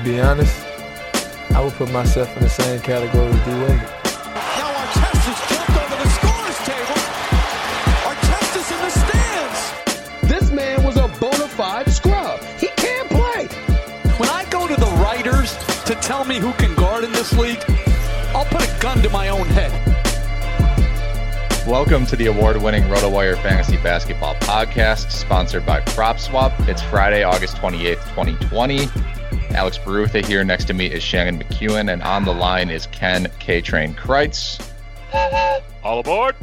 [0.00, 0.64] To be honest,
[1.50, 3.82] I would put myself in the same category as D Wade.
[4.56, 7.00] Now Artest is jumped over the scores table.
[8.08, 9.60] Artest is in the stands.
[10.22, 12.40] This man was a bona fide scrub.
[12.58, 13.48] He can't play.
[14.16, 17.62] When I go to the writers to tell me who can guard in this league,
[18.34, 19.70] I'll put a gun to my own head.
[21.66, 26.68] Welcome to the award-winning RotoWire Fantasy Basketball Podcast, sponsored by PropSwap.
[26.68, 28.88] It's Friday, August 28th, 2020.
[29.54, 30.44] Alex Barutha here.
[30.44, 34.58] Next to me is Shannon McKeown, and on the line is Ken K-Train Crites.
[35.82, 36.36] All aboard!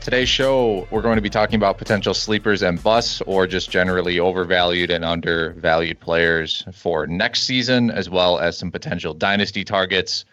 [0.00, 4.18] Today's show, we're going to be talking about potential sleepers and busts, or just generally
[4.18, 10.24] overvalued and undervalued players for next season, as well as some potential dynasty targets.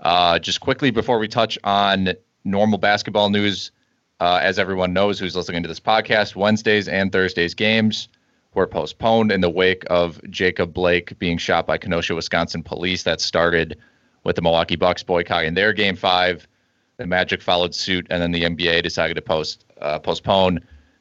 [0.00, 3.70] Uh, just quickly before we touch on normal basketball news,
[4.18, 8.08] uh, as everyone knows who's listening to this podcast, Wednesdays and Thursdays games
[8.54, 13.02] were postponed in the wake of Jacob Blake being shot by Kenosha, Wisconsin police.
[13.02, 13.78] That started
[14.24, 16.46] with the Milwaukee Bucks boycotting their game five.
[16.98, 20.60] The Magic followed suit, and then the NBA decided to post uh, postpone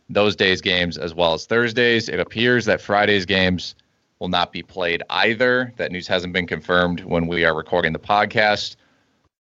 [0.10, 2.10] those days' games as well as Thursdays.
[2.10, 3.76] It appears that Friday's games
[4.20, 5.74] will not be played either.
[5.78, 8.76] That news hasn't been confirmed when we are recording the podcast.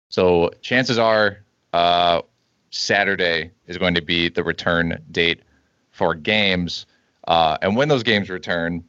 [0.09, 1.40] So chances are
[1.74, 2.22] uh,
[2.72, 5.42] Saturday is going to be the return date
[5.92, 6.86] for games.
[7.28, 8.84] Uh, and when those games return,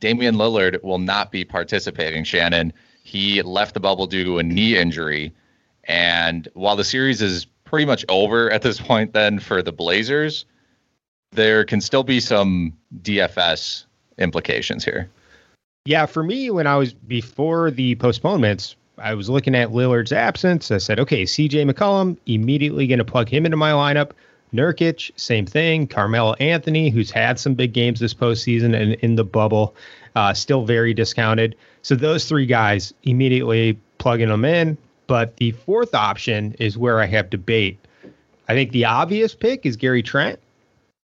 [0.00, 2.72] Damian Lillard will not be participating, Shannon.
[3.04, 5.32] He left the bubble due to a knee injury.
[5.84, 10.44] And while the series is pretty much over at this point, then for the Blazers,
[11.32, 12.72] there can still be some
[13.02, 13.84] DFS
[14.18, 15.10] implications here.
[15.84, 20.70] Yeah, for me, when I was before the postponements, I was looking at Lillard's absence.
[20.70, 24.12] I said, okay, CJ McCollum, immediately going to plug him into my lineup.
[24.54, 25.86] Nurkic, same thing.
[25.86, 29.74] Carmelo Anthony, who's had some big games this postseason and in the bubble,
[30.14, 31.56] uh, still very discounted.
[31.82, 34.78] So those three guys immediately plugging them in.
[35.06, 37.78] But the fourth option is where I have debate.
[38.48, 40.38] I think the obvious pick is Gary Trent.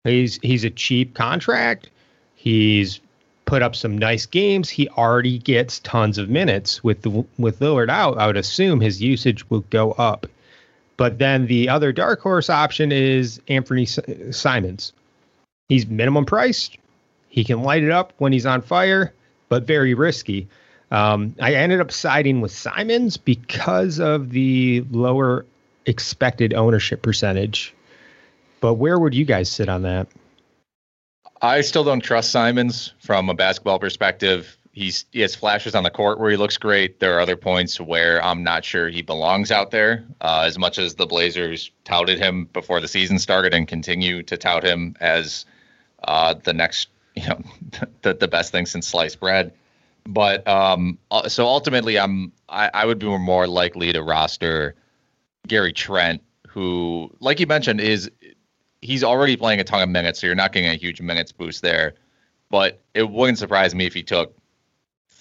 [0.04, 1.90] He's he's a cheap contract.
[2.34, 3.00] He's
[3.44, 4.68] put up some nice games.
[4.68, 8.18] He already gets tons of minutes with the, with Lillard out.
[8.18, 10.26] I would assume his usage will go up.
[10.96, 14.92] But then the other dark horse option is Anthony Simons.
[15.68, 16.78] He's minimum priced.
[17.28, 19.12] He can light it up when he's on fire,
[19.48, 20.46] but very risky.
[20.90, 25.44] Um, I ended up siding with Simons because of the lower
[25.86, 27.74] expected ownership percentage.
[28.60, 30.06] But where would you guys sit on that?
[31.42, 34.56] I still don't trust Simons from a basketball perspective.
[34.74, 36.98] He's he has flashes on the court where he looks great.
[36.98, 40.04] There are other points where I'm not sure he belongs out there.
[40.20, 44.36] Uh, as much as the Blazers touted him before the season started and continue to
[44.36, 45.44] tout him as
[46.02, 47.40] uh, the next, you know,
[48.02, 49.52] the the best thing since sliced bread.
[50.08, 54.74] But um, uh, so ultimately, I'm I, I would be more likely to roster
[55.46, 58.10] Gary Trent, who, like you mentioned, is
[58.82, 61.62] he's already playing a ton of minutes, so you're not getting a huge minutes boost
[61.62, 61.94] there.
[62.50, 64.36] But it wouldn't surprise me if he took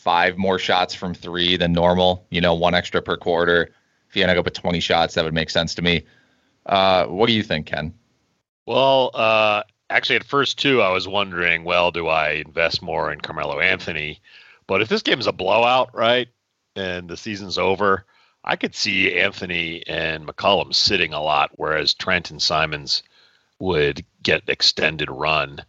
[0.04, 2.28] five more shots from three than normal.
[2.30, 3.70] You know, one extra per quarter.
[4.10, 6.04] If he ended up with 20 shots, that would make sense to me.
[6.66, 7.94] Uh, what do you think, Ken?
[8.66, 13.22] Well, uh, actually, at first too, I was wondering, well, do I invest more in
[13.22, 14.20] Carmelo Anthony?
[14.68, 16.28] But if this game is a blowout, right,
[16.76, 18.06] and the season's over,
[18.44, 23.04] I could see Anthony and McCollum sitting a lot, whereas Trent and Simons
[23.60, 25.64] would get extended run.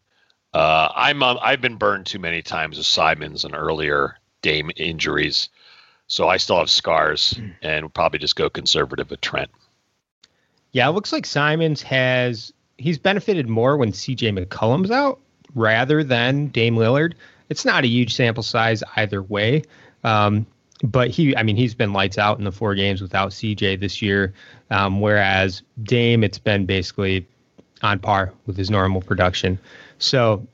[0.52, 5.48] Uh, I'm uh, I've been burned too many times with Simons and earlier Dame injuries,
[6.06, 9.50] so I still have scars and would probably just go conservative with Trent.
[10.72, 15.18] Yeah, it looks like Simons has he's benefited more when CJ McCollum's out
[15.54, 17.14] rather than Dame Lillard.
[17.48, 19.62] It's not a huge sample size either way.
[20.02, 20.46] Um,
[20.82, 24.02] but he, I mean, he's been lights out in the four games without CJ this
[24.02, 24.34] year.
[24.70, 27.26] Um, whereas Dame, it's been basically
[27.82, 29.58] on par with his normal production.
[29.98, 30.46] So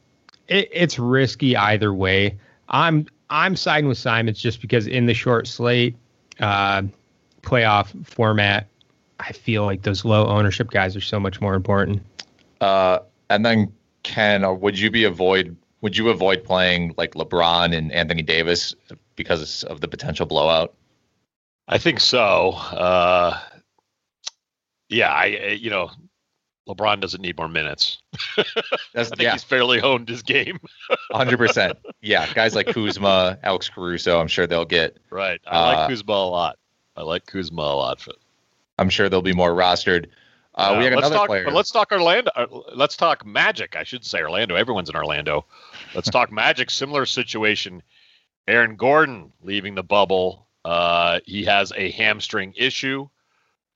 [0.46, 2.38] it, it's risky either way.
[2.68, 5.96] I'm I'm siding with Simons just because in the short slate
[6.40, 6.82] uh,
[7.42, 8.66] playoff format,
[9.20, 12.02] I feel like those low ownership guys are so much more important.
[12.60, 12.98] Uh,
[13.28, 13.72] and then
[14.02, 18.74] Ken, uh, would you be avoid would you avoid playing like LeBron and Anthony Davis
[19.16, 20.74] because of the potential blowout?
[21.68, 22.50] I think so.
[22.50, 23.38] Uh,
[24.88, 25.90] yeah, I you know
[26.74, 27.98] LeBron doesn't need more minutes.
[28.36, 28.44] I
[28.94, 29.32] think yeah.
[29.32, 30.60] he's fairly honed his game.
[31.12, 31.78] Hundred percent.
[32.00, 34.98] Yeah, guys like Kuzma, Alex Caruso, I'm sure they'll get.
[35.10, 35.40] Right.
[35.46, 36.58] I uh, like Kuzma a lot.
[36.96, 38.06] I like Kuzma a lot.
[38.78, 40.06] I'm sure they'll be more rostered.
[40.54, 41.50] Uh, we have another talk, player.
[41.50, 42.30] Let's talk Orlando.
[42.34, 43.76] Uh, let's talk Magic.
[43.76, 44.56] I should say Orlando.
[44.56, 45.46] Everyone's in Orlando.
[45.94, 46.70] Let's talk Magic.
[46.70, 47.82] Similar situation.
[48.48, 50.46] Aaron Gordon leaving the bubble.
[50.64, 53.08] Uh, he has a hamstring issue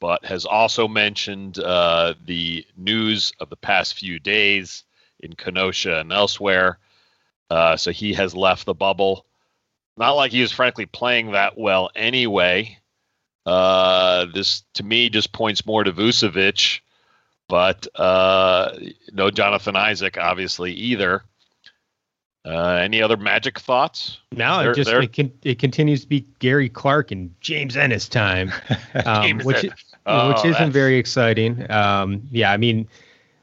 [0.05, 4.85] but has also mentioned uh, the news of the past few days
[5.19, 6.77] in Kenosha and elsewhere.
[7.49, 9.25] Uh, so he has left the bubble.
[9.97, 12.77] Not like he was frankly playing that well anyway.
[13.47, 16.81] Uh, this to me just points more to Vucevic,
[17.49, 18.77] but uh,
[19.11, 21.23] no Jonathan Isaac obviously either.
[22.47, 24.19] Uh, any other magic thoughts?
[24.31, 28.53] No, it just it, con- it, continues to be Gary Clark and James Ennis time,
[29.07, 29.65] um, which
[30.07, 30.73] oh, which isn't that's...
[30.73, 31.71] very exciting.
[31.71, 32.89] Um, yeah, I mean,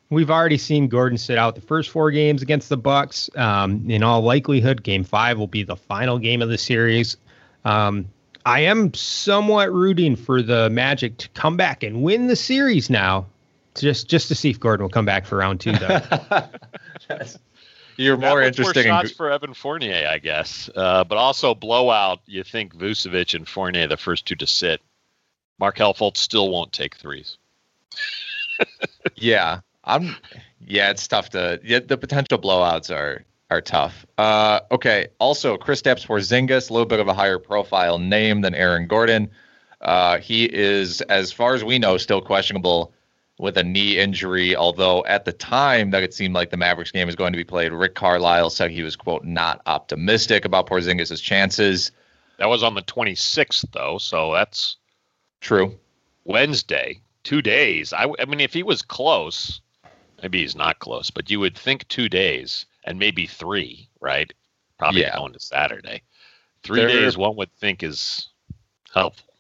[0.09, 3.29] we've already seen Gordon sit out the first four games against the Bucks.
[3.35, 7.17] Um, in all likelihood, Game Five will be the final game of the series.
[7.65, 8.07] Um,
[8.45, 13.27] I am somewhat rooting for the Magic to come back and win the series now,
[13.75, 15.99] just just to see if Gordon will come back for round two, though.
[17.97, 19.15] You're more interested more shots in...
[19.15, 20.69] for Evan Fournier, I guess.
[20.75, 22.21] Uh, but also blowout.
[22.25, 24.81] You think Vucevic and Fournier the first two to sit.
[25.61, 27.38] Markelle Fultz still won't take threes.
[29.15, 30.15] yeah, I'm.
[30.59, 31.62] Yeah, it's tough to.
[31.63, 34.05] Yeah, the potential blowouts are are tough.
[34.17, 35.07] Uh, okay.
[35.19, 39.29] Also, Kristaps Porzingis, a little bit of a higher profile name than Aaron Gordon.
[39.81, 42.93] Uh, he is, as far as we know, still questionable
[43.38, 44.55] with a knee injury.
[44.55, 47.43] Although at the time that it seemed like the Mavericks game was going to be
[47.43, 51.91] played, Rick Carlisle said he was quote not optimistic about Porzingis' chances.
[52.39, 54.77] That was on the 26th, though, so that's
[55.41, 55.77] true.
[56.24, 57.93] Wednesday, two days.
[57.93, 59.62] I, I mean, if he was close,
[60.21, 64.31] maybe he's not close, but you would think two days and maybe three, right?
[64.77, 65.17] Probably yeah.
[65.17, 66.03] going to Saturday.
[66.63, 68.29] 3 They're, days, one would think is
[68.93, 69.31] helpful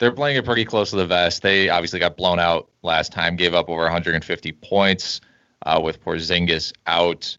[0.00, 1.42] they're playing it pretty close to the vest.
[1.42, 5.20] They obviously got blown out last time, gave up over 150 points
[5.66, 7.36] uh, with Porzingis out.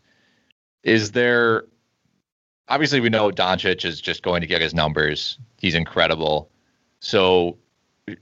[0.83, 1.65] Is there?
[2.69, 5.39] Obviously, we know Doncic is just going to get his numbers.
[5.57, 6.51] He's incredible.
[6.99, 7.57] So,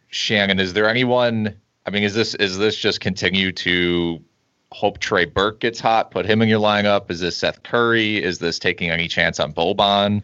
[0.10, 1.56] Shannon, is there anyone?
[1.86, 4.22] I mean, is this is this just continue to
[4.72, 7.10] hope Trey Burke gets hot, put him in your lineup?
[7.10, 8.22] Is this Seth Curry?
[8.24, 10.22] Is this taking any chance on Boban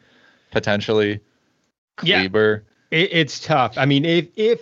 [0.51, 1.19] potentially?
[1.97, 2.63] Kleber?
[2.91, 2.99] Yeah.
[2.99, 3.77] It, it's tough.
[3.77, 4.61] I mean, if if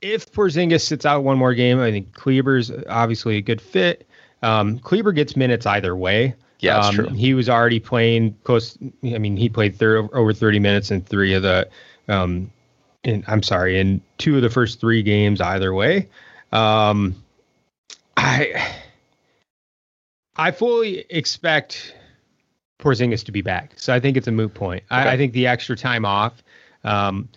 [0.00, 4.08] if Porzingis sits out one more game, I think Kleber's obviously a good fit.
[4.42, 6.34] Um, Kleber gets minutes either way.
[6.60, 7.08] Yeah, that's Um, true.
[7.10, 8.76] He was already playing close.
[9.04, 11.68] I mean, he played thir- over 30 minutes in three of the,
[12.08, 12.50] um,
[13.04, 16.08] in, I'm sorry, in two of the first three games either way.
[16.52, 17.22] Um,
[18.16, 18.74] I,
[20.36, 21.94] I fully expect
[22.78, 23.72] Porzingis to be back.
[23.76, 24.82] So I think it's a moot point.
[24.90, 26.42] I, I think the extra time off
[26.84, 27.28] um,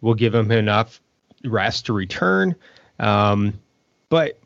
[0.00, 1.00] will give him enough
[1.44, 2.54] rest to return.
[2.98, 3.60] Um,
[4.08, 4.38] but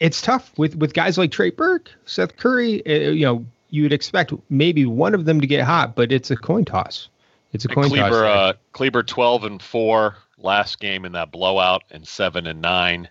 [0.00, 2.84] it's tough with with guys like Trey Burke, Seth Curry.
[2.86, 6.30] Uh, you know, you would expect maybe one of them to get hot, but it's
[6.30, 7.08] a coin toss.
[7.52, 7.92] It's a And coin toss.
[7.92, 8.26] Kleber, there.
[8.26, 13.08] uh, Kleber 12 and 4 last game in that blowout, and 7 and 9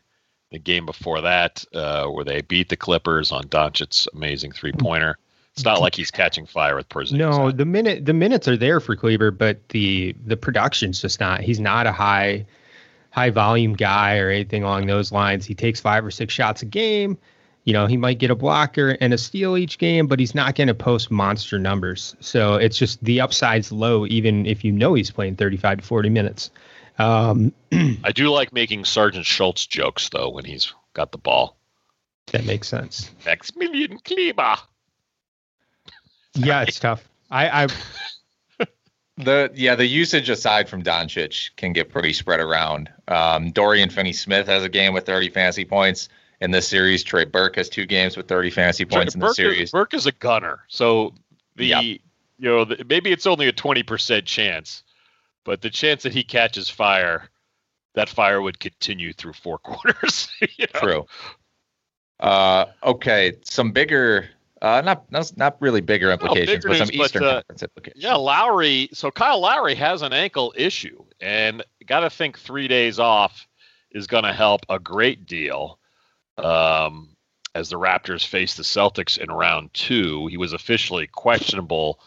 [0.51, 5.17] the game before that, uh, where they beat the Clippers on Doncic's amazing three pointer.
[5.53, 7.13] It's not like he's catching fire with Porzingis.
[7.13, 11.41] no, the minute the minutes are there for Kleber, but the the production's just not.
[11.41, 12.45] He's not a high
[13.12, 15.45] high volume guy or anything along those lines.
[15.45, 17.17] He takes five or six shots a game.
[17.63, 20.56] You know, he might get a blocker and a steal each game, but he's not
[20.56, 22.15] going to post monster numbers.
[22.20, 26.10] So it's just the upside's low, even if you know he's playing 35 to 40
[26.10, 26.50] minutes.
[26.98, 31.58] Um, I do like making Sergeant Schultz jokes though when he's got the ball.
[32.32, 33.12] that makes sense.
[33.25, 34.56] Maximilian Kleber.
[36.34, 37.08] Yeah, it's tough.
[37.30, 37.68] I, I
[39.18, 42.89] The yeah, the usage aside from Doncic can get pretty spread around.
[43.08, 46.10] Um, Dorian Finney-Smith has a game with 30 fantasy points
[46.41, 47.03] in this series.
[47.03, 49.62] Trey Burke has two games with 30 fantasy points in the Burke, series.
[49.62, 51.13] Is, Burke is a gunner, so
[51.55, 51.83] the Yep.
[51.83, 52.00] you
[52.39, 54.83] know the, maybe it's only a twenty percent chance,
[55.45, 57.29] but the chance that he catches fire,
[57.93, 60.27] that fire would continue through four quarters.
[60.41, 60.79] you know?
[60.79, 61.05] True.
[62.19, 64.29] Uh, okay, some bigger,
[64.62, 67.63] uh, not not not really bigger implications, bigger but some news, but, Eastern uh, Conference
[67.63, 68.03] implications.
[68.03, 68.89] Yeah, Lowry.
[68.93, 73.48] So Kyle Lowry has an ankle issue, and got to think three days off
[73.91, 75.79] is going to help a great deal.
[76.43, 77.10] Um,
[77.53, 82.00] as the Raptors face the Celtics in round two, he was officially questionable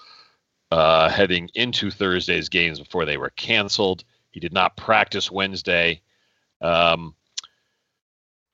[0.71, 4.05] uh, heading into Thursday's games before they were canceled.
[4.31, 6.01] He did not practice Wednesday.
[6.61, 7.15] Um,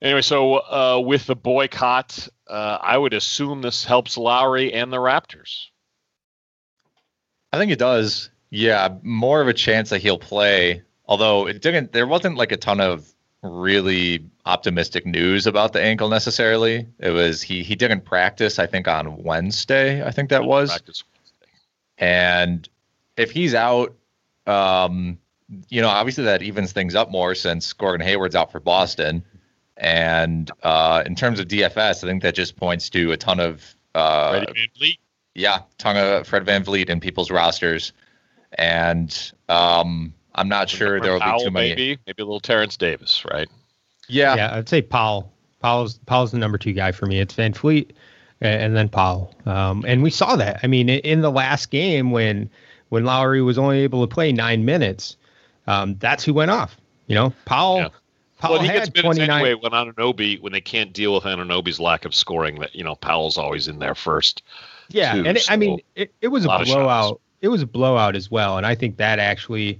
[0.02, 4.98] anyway, so uh, with the boycott, uh, I would assume this helps Lowry and the
[4.98, 5.66] Raptors.
[7.52, 8.30] I think it does.
[8.50, 10.82] Yeah, more of a chance that he'll play.
[11.06, 13.08] Although it didn't, there wasn't like a ton of
[13.42, 16.86] really optimistic news about the ankle necessarily.
[16.98, 18.58] It was he he didn't practice.
[18.58, 20.04] I think on Wednesday.
[20.04, 20.70] I think that was.
[20.70, 21.04] Practice
[21.98, 22.68] And
[23.16, 23.94] if he's out,
[24.46, 25.18] um,
[25.68, 29.24] you know, obviously that evens things up more since Gordon Hayward's out for Boston.
[29.76, 33.74] And uh, in terms of DFS, I think that just points to a ton of
[33.94, 34.44] uh,
[35.34, 37.92] yeah, ton of Fred VanVleet in people's rosters.
[38.52, 41.68] And um, I'm not sure there will be Powell, too many.
[41.68, 43.48] Maybe, maybe a little Terence Davis, right?
[44.08, 45.32] Yeah, yeah, I'd say Powell.
[45.60, 47.20] Powell's Powell's the number two guy for me.
[47.20, 47.90] It's VanVleet
[48.40, 49.34] and then Powell.
[49.44, 50.60] Um, and we saw that.
[50.62, 52.48] I mean, in the last game when
[52.88, 55.18] when Lowry was only able to play nine minutes,
[55.66, 56.76] um, that's who went off.
[57.06, 57.76] You know, Powell.
[57.76, 57.88] Yeah.
[58.38, 59.30] Powell well, he had gets minutes 29.
[59.30, 62.60] anyway when Anunoby, when they can't deal with Anunoby's lack of scoring.
[62.60, 64.42] That you know, Powell's always in there first.
[64.88, 66.76] Yeah, too, and it, I mean, it, it was a lot of shots.
[66.76, 67.20] blowout.
[67.42, 69.78] It was a blowout as well, and I think that actually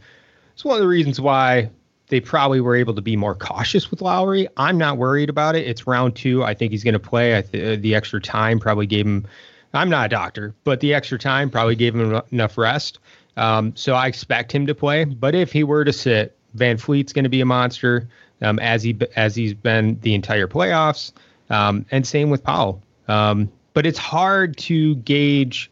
[0.60, 1.70] is one of the reasons why
[2.08, 4.48] they probably were able to be more cautious with Lowry.
[4.56, 5.66] I'm not worried about it.
[5.66, 6.44] It's round two.
[6.44, 7.42] I think he's going to play.
[7.42, 9.26] Th- uh, the extra time probably gave him.
[9.72, 12.98] I'm not a doctor, but the extra time probably gave him enough rest.
[13.36, 15.04] Um, so I expect him to play.
[15.04, 18.08] But if he were to sit, VanVleet's going to be a monster,
[18.42, 21.12] um, as he as he's been the entire playoffs,
[21.48, 22.82] um, and same with Powell.
[23.06, 25.70] Um, but it's hard to gauge.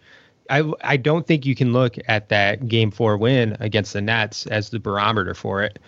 [0.51, 4.47] I I don't think you can look at that game four win against the Nets
[4.47, 5.79] as the barometer for it,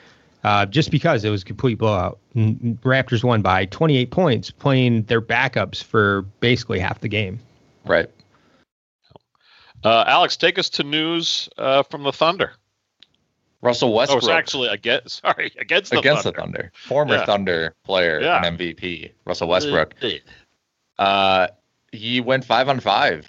[0.45, 2.19] uh, just because it was a complete blowout.
[2.37, 7.39] Raptors won by 28 points, playing their backups for basically half the game.
[7.85, 8.09] right.
[9.83, 12.53] Uh, Alex, take us to news uh, from the Thunder.
[13.63, 15.21] Russell Oh, Westbrook it's actually against.
[15.23, 16.37] Sorry, against the against Thunder.
[16.37, 17.25] the Thunder, former Yeah.
[17.25, 18.45] Thunder player Yeah.
[18.45, 19.95] and MVP, Russell Westbrook.
[20.99, 21.49] Uh,
[21.93, 23.27] he went five on five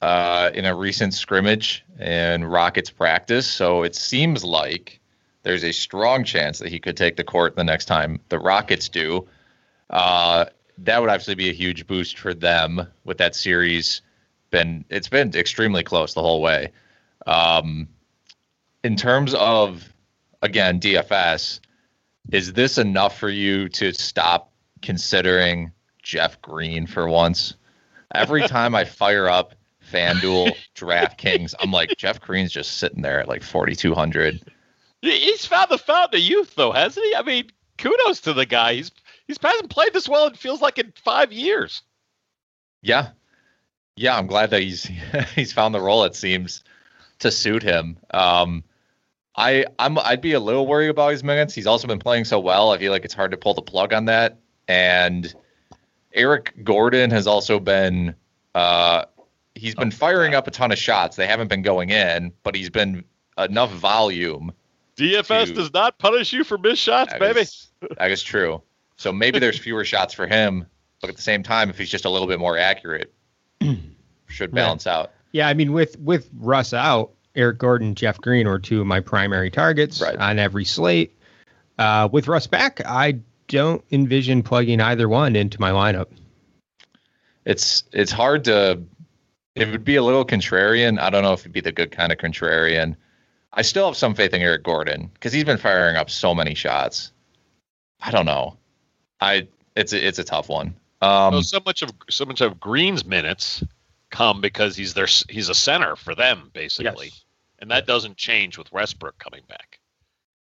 [0.00, 3.46] uh, in a recent scrimmage in Rockets practice.
[3.46, 5.00] So it seems like
[5.42, 8.88] there's a strong chance that he could take the court the next time the Rockets
[8.88, 9.26] do.
[9.90, 10.46] Uh,
[10.78, 14.02] that would actually be a huge boost for them with that series.
[14.50, 16.72] Been it's been extremely close the whole way.
[17.26, 17.88] Um,
[18.84, 19.92] in terms of
[20.42, 21.60] again DFS,
[22.30, 27.54] is this enough for you to stop considering Jeff Green for once?
[28.14, 29.54] Every time I fire up
[29.92, 34.40] FanDuel, DraftKings, I'm like Jeff Green's just sitting there at like 4200.
[35.00, 37.14] He's found the fountain of youth, though, hasn't he?
[37.14, 38.74] I mean, kudos to the guy.
[38.74, 38.90] He's
[39.26, 40.26] he's hasn't played this well.
[40.26, 41.82] It feels like in five years.
[42.82, 43.10] Yeah.
[43.96, 44.90] Yeah, I'm glad that he's
[45.34, 46.04] he's found the role.
[46.04, 46.64] It seems
[47.20, 47.98] to suit him.
[48.10, 48.64] Um,
[49.36, 51.54] I I'm I'd be a little worried about his minutes.
[51.54, 52.72] He's also been playing so well.
[52.72, 54.38] I feel like it's hard to pull the plug on that.
[54.66, 55.32] And
[56.12, 58.14] Eric Gordon has also been
[58.54, 59.04] uh,
[59.58, 61.16] he's been firing up a ton of shots.
[61.16, 63.04] They haven't been going in, but he's been
[63.36, 64.52] enough volume.
[64.96, 67.40] DFS to- does not punish you for missed shots, That baby.
[67.40, 68.62] is- that is true.
[68.96, 70.66] So maybe there's fewer shots for him,
[71.00, 73.12] but at the same time, if he's just a little bit more accurate,
[74.26, 75.12] should balance out.
[75.32, 78.98] Yeah, I mean, with with Russ out, Eric Gordon, Jeff Green were two of my
[79.00, 81.14] primary targets on every slate.
[81.78, 86.06] Uh, with Russ back, I don't envision plugging either one into my lineup.
[87.44, 88.80] It's it's hard to.
[89.60, 90.98] It would be a little contrarian.
[91.00, 92.96] I don't know if it'd be the good kind of contrarian.
[93.52, 96.54] I still have some faith in Eric Gordon because he's been firing up so many
[96.54, 97.12] shots.
[98.00, 98.56] I don't know.
[99.20, 100.74] I it's a, it's a tough one.
[101.00, 103.64] Um, so, so much of so much of Green's minutes
[104.10, 107.12] come because he's their he's a center for them basically,
[107.58, 109.78] and that doesn't change with Westbrook coming back.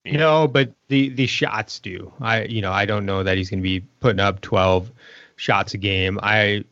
[0.05, 2.12] No, but the the shots do.
[2.22, 4.91] I you know I don't know that he's going to be putting up twelve
[5.36, 6.19] shots a game.
[6.22, 6.63] I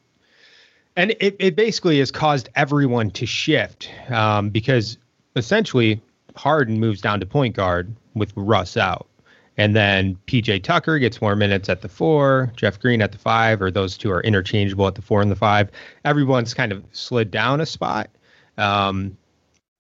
[0.95, 4.97] and it, it basically has caused everyone to shift um, because
[5.35, 6.01] essentially
[6.35, 9.07] Harden moves down to point guard with Russ out.
[9.55, 13.61] And then PJ Tucker gets more minutes at the four, Jeff Green at the five,
[13.61, 15.69] or those two are interchangeable at the four and the five.
[16.05, 18.09] Everyone's kind of slid down a spot.
[18.57, 19.15] Um,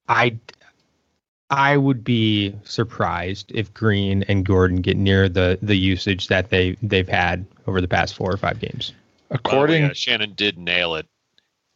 [0.07, 0.37] I
[1.49, 6.77] I would be surprised if Green and Gordon get near the the usage that they
[6.83, 8.93] they've had over the past four or five games.
[9.33, 11.07] According, uh, Shannon did nail it.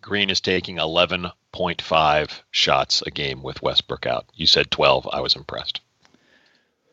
[0.02, 4.26] Green is taking 11.5 shots a game with Westbrook out.
[4.36, 5.10] You said 12.
[5.12, 5.82] I was impressed.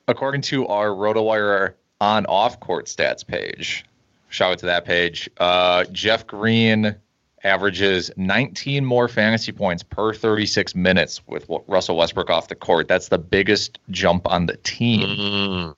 [0.08, 3.84] according to our RotoWire on off court stats page,
[4.28, 5.30] shout out to that page.
[5.38, 6.96] Uh, Jeff Green
[7.44, 12.88] averages 19 more fantasy points per 36 minutes with Russell Westbrook off the court.
[12.88, 15.08] That's the biggest jump on the team.
[15.08, 15.74] Mm.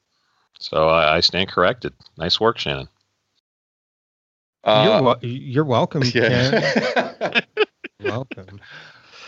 [0.61, 1.93] So I, I stand corrected.
[2.17, 2.89] Nice work, Shannon.
[4.67, 6.03] Uh, you're, you're welcome.
[6.15, 7.41] yeah.
[8.03, 8.61] Welcome.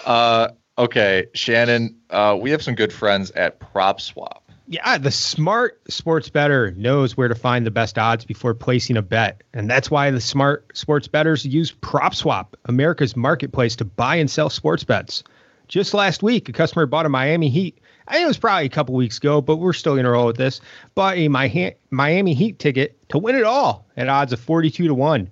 [0.04, 4.42] Uh, okay, Shannon, uh, we have some good friends at Prop Swap.
[4.66, 9.02] Yeah, the smart sports better knows where to find the best odds before placing a
[9.02, 9.42] bet.
[9.54, 14.50] And that's why the smart sports betters use PropSwap, America's marketplace to buy and sell
[14.50, 15.24] sports bets.
[15.68, 17.78] Just last week, a customer bought a Miami Heat.
[18.08, 20.26] I think it was probably a couple weeks ago, but we're still going to roll
[20.26, 20.62] with this.
[20.94, 25.30] Bought a Miami Heat ticket to win it all at odds of 42 to 1.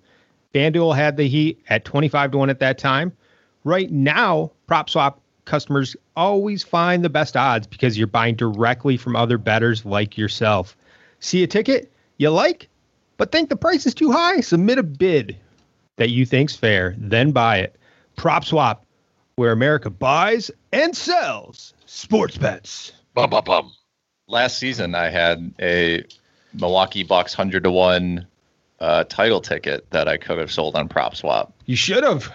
[0.55, 3.13] FanDuel had the Heat at 25 to 1 at that time.
[3.65, 5.15] Right now, PropSwap
[5.47, 10.77] customers always find the best odds because you're buying directly from other bettors like yourself.
[11.21, 12.69] See a ticket you like,
[13.17, 14.41] but think the price is too high?
[14.41, 15.35] Submit a bid
[15.97, 17.75] that you think's fair, then buy it.
[18.19, 18.81] PropSwap,
[19.37, 22.93] where America buys and sells sports bets.
[23.15, 23.73] Bum, bum, bum.
[24.29, 26.05] Last season, I had a
[26.53, 28.27] Milwaukee Bucks 100 to 1
[28.81, 31.53] uh, title ticket that I could have sold on Prop Swap.
[31.65, 32.31] You should have.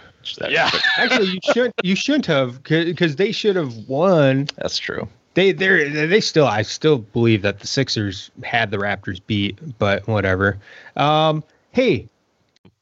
[0.49, 0.69] Yeah.
[0.97, 1.75] Actually, you shouldn't.
[1.83, 4.47] You shouldn't have because they should have won.
[4.57, 5.07] That's true.
[5.33, 6.47] They they they still.
[6.47, 10.59] I still believe that the Sixers had the Raptors beat, but whatever.
[10.95, 12.07] Um, hey,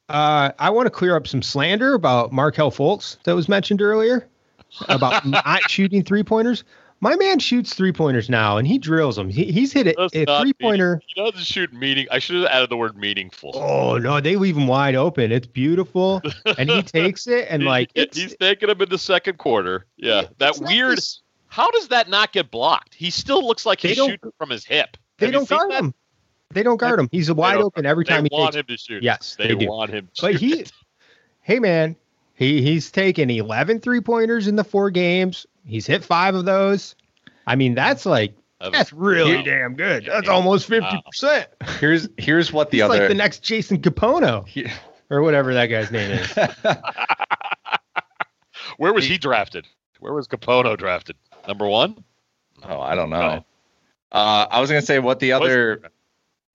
[0.09, 4.27] uh, I want to clear up some slander about Markelle Fultz that was mentioned earlier
[4.87, 6.63] about not shooting three pointers.
[7.01, 9.29] My man shoots three pointers now, and he drills them.
[9.29, 11.01] He, he's hit a, a three pointer.
[11.07, 12.07] He doesn't shoot meaning.
[12.11, 13.51] I should have added the word meaningful.
[13.55, 15.31] Oh no, they leave him wide open.
[15.31, 16.21] It's beautiful,
[16.57, 19.85] and he takes it and like he- he's taking him in the second quarter.
[19.95, 20.97] Yeah, that weird.
[20.97, 22.93] this- How does that not get blocked?
[22.95, 24.97] He still looks like They he's shooting from his hip.
[25.19, 25.79] they Have don't guard that?
[25.83, 25.93] him.
[26.51, 27.07] They don't guard him.
[27.13, 28.59] He's wide open every time they he want takes.
[28.69, 29.03] him to shoot.
[29.03, 30.09] Yes, they, they want him.
[30.15, 30.41] To But shoot.
[30.41, 30.65] he,
[31.43, 31.95] hey man,
[32.39, 35.45] he he's taken 11 three pointers in the four games.
[35.65, 36.95] He's hit five of those.
[37.45, 39.41] I mean, that's like That that's really Wow.
[39.43, 40.05] damn good.
[40.05, 40.33] That's Yeah.
[40.33, 41.47] almost 50 percent.
[41.79, 44.67] Here's here's what the He's other like the next Jason Kapono He-
[45.09, 46.33] or whatever that guy's name is.
[48.77, 49.67] Where was he drafted?
[49.99, 51.17] Where was Kapono drafted?
[51.47, 52.03] Number one.
[52.63, 53.43] Oh, I don't know.
[54.11, 55.81] Uh, I was gonna say what the other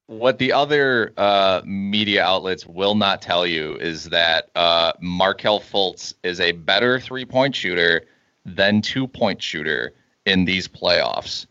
[0.06, 6.14] what the other uh, media outlets will not tell you is that uh, Markelle Fultz
[6.22, 8.02] is a better three point shooter
[8.44, 9.92] than two point shooter
[10.26, 11.46] in these playoffs,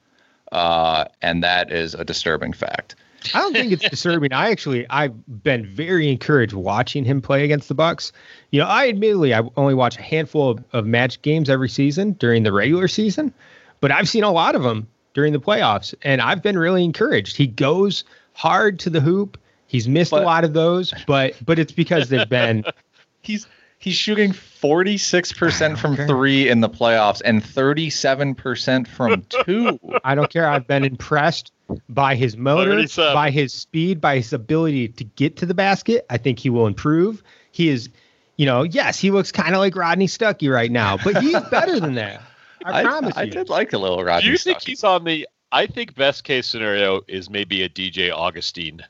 [0.51, 2.95] uh, and that is a disturbing fact.
[3.33, 4.33] I don't think it's disturbing.
[4.33, 8.11] I actually I've been very encouraged watching him play against the Bucks.
[8.51, 12.11] You know, I admittedly I only watch a handful of, of match games every season
[12.13, 13.33] during the regular season,
[13.81, 17.35] but I've seen a lot of them during the playoffs, and I've been really encouraged.
[17.35, 19.37] He goes hard to the hoop.
[19.67, 22.63] He's missed But- a lot of those, but but it's because they've been
[23.21, 23.47] He's
[23.79, 29.77] He's shooting 46% from three in the playoffs and 37% from two.
[30.05, 30.47] I don't care.
[30.47, 31.51] I've been impressed
[31.89, 32.81] by his motor,
[33.13, 36.05] by his speed, by his ability to get to the basket.
[36.09, 37.23] I think he will improve.
[37.51, 37.89] He is,
[38.37, 41.77] you know, yes, he looks kind of like Rodney Stuckey right now, but he's better
[41.79, 42.21] than that.
[42.65, 43.27] I, promise I you.
[43.27, 44.65] I did like a little Rodney Do you think Stuckey.
[44.67, 45.27] he's on the?
[45.53, 48.81] I think best case scenario is maybe a DJ Augustin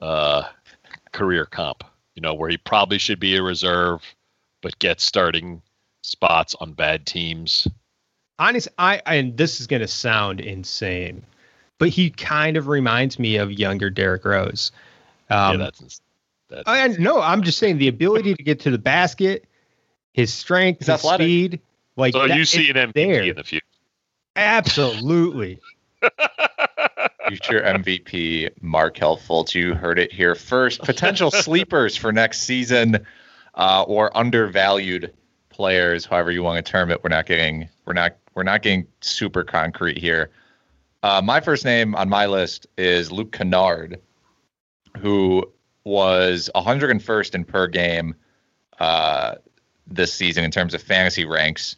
[0.00, 0.42] uh,
[1.12, 1.84] career comp.
[2.16, 4.02] You know, where he probably should be a reserve,
[4.60, 5.62] but gets starting
[6.02, 7.68] spots on bad teams.
[8.38, 11.24] honest i and this is going to sound insane
[11.78, 14.72] but he kind of reminds me of younger derrick rose
[15.30, 16.00] um, yeah, that's
[16.48, 19.44] that's I, no i'm just saying the ability to get to the basket
[20.12, 21.24] his strength his athletic.
[21.24, 21.60] speed
[21.96, 23.22] like so that- you see an MVP there.
[23.22, 23.64] in the future.
[24.34, 25.60] absolutely
[27.28, 29.54] future MVP Markelle Fultz.
[29.54, 30.82] You heard it here first.
[30.82, 33.06] Potential sleepers for next season,
[33.54, 35.12] uh, or undervalued
[35.48, 37.02] players, however you want to term it.
[37.02, 40.30] We're not getting we're not we're not getting super concrete here.
[41.02, 44.00] Uh, my first name on my list is Luke Kennard,
[44.98, 45.50] who
[45.84, 48.14] was 101st in per game
[48.78, 49.34] uh,
[49.86, 51.76] this season in terms of fantasy ranks.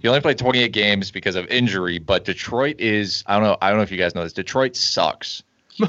[0.00, 3.68] He only played 28 games because of injury, but Detroit is I don't know I
[3.70, 4.32] don't know if you guys know this.
[4.32, 5.42] Detroit sucks.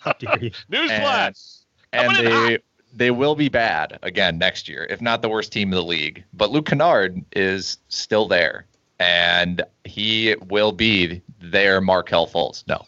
[0.00, 0.50] How dare you?
[0.70, 1.60] Newsflash.
[1.92, 2.58] and Coming they
[2.94, 6.24] they will be bad again next year, if not the worst team in the league.
[6.34, 8.66] But Luke Kennard is still there,
[8.98, 12.66] and he will be their Markelle Fultz.
[12.68, 12.84] No,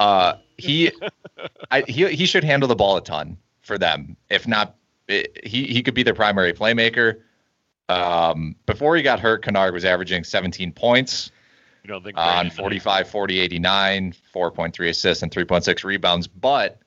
[0.00, 0.90] uh, he
[1.70, 4.16] I, he he should handle the ball a ton for them.
[4.30, 4.74] If not,
[5.08, 7.20] it, he he could be their primary playmaker.
[7.88, 11.30] Um, before he got hurt, Kennard was averaging 17 points
[11.82, 16.26] You don't think on 45, 40, 89, 4.3 assists and 3.6 rebounds.
[16.26, 16.78] But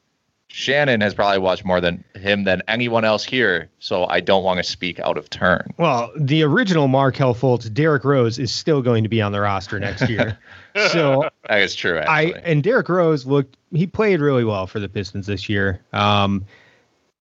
[0.49, 4.57] Shannon has probably watched more than him than anyone else here, so I don't want
[4.57, 5.73] to speak out of turn.
[5.77, 9.79] Well, the original Markelle Fultz, Derrick Rose, is still going to be on the roster
[9.79, 10.39] next year.
[10.91, 11.99] so That is true.
[11.99, 15.81] I and Derrick Rose looked he played really well for the Pistons this year.
[15.91, 16.45] Um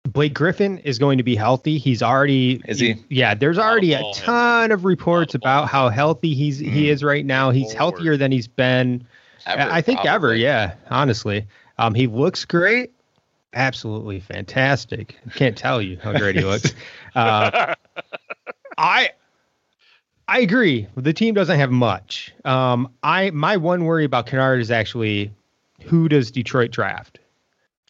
[0.04, 1.78] Blake Griffin is going to be healthy.
[1.78, 2.96] He's already Is he?
[3.08, 4.24] Yeah, there's already a ball, man.
[4.24, 5.58] ton of reports Lot of ball.
[5.58, 7.50] about how healthy he's he is right now.
[7.50, 7.78] He's Forward.
[7.78, 9.06] healthier than he's been
[9.46, 11.46] Ever, I think ever, yeah, honestly.
[11.78, 12.90] Um he looks great.
[13.54, 15.16] Absolutely fantastic.
[15.36, 16.72] Can't tell you how great he looks.
[17.14, 17.74] Uh
[18.78, 19.10] I
[20.26, 20.88] I agree.
[20.96, 22.32] The team doesn't have much.
[22.44, 25.30] Um, I my one worry about Kennard is actually
[25.82, 27.18] who does Detroit draft?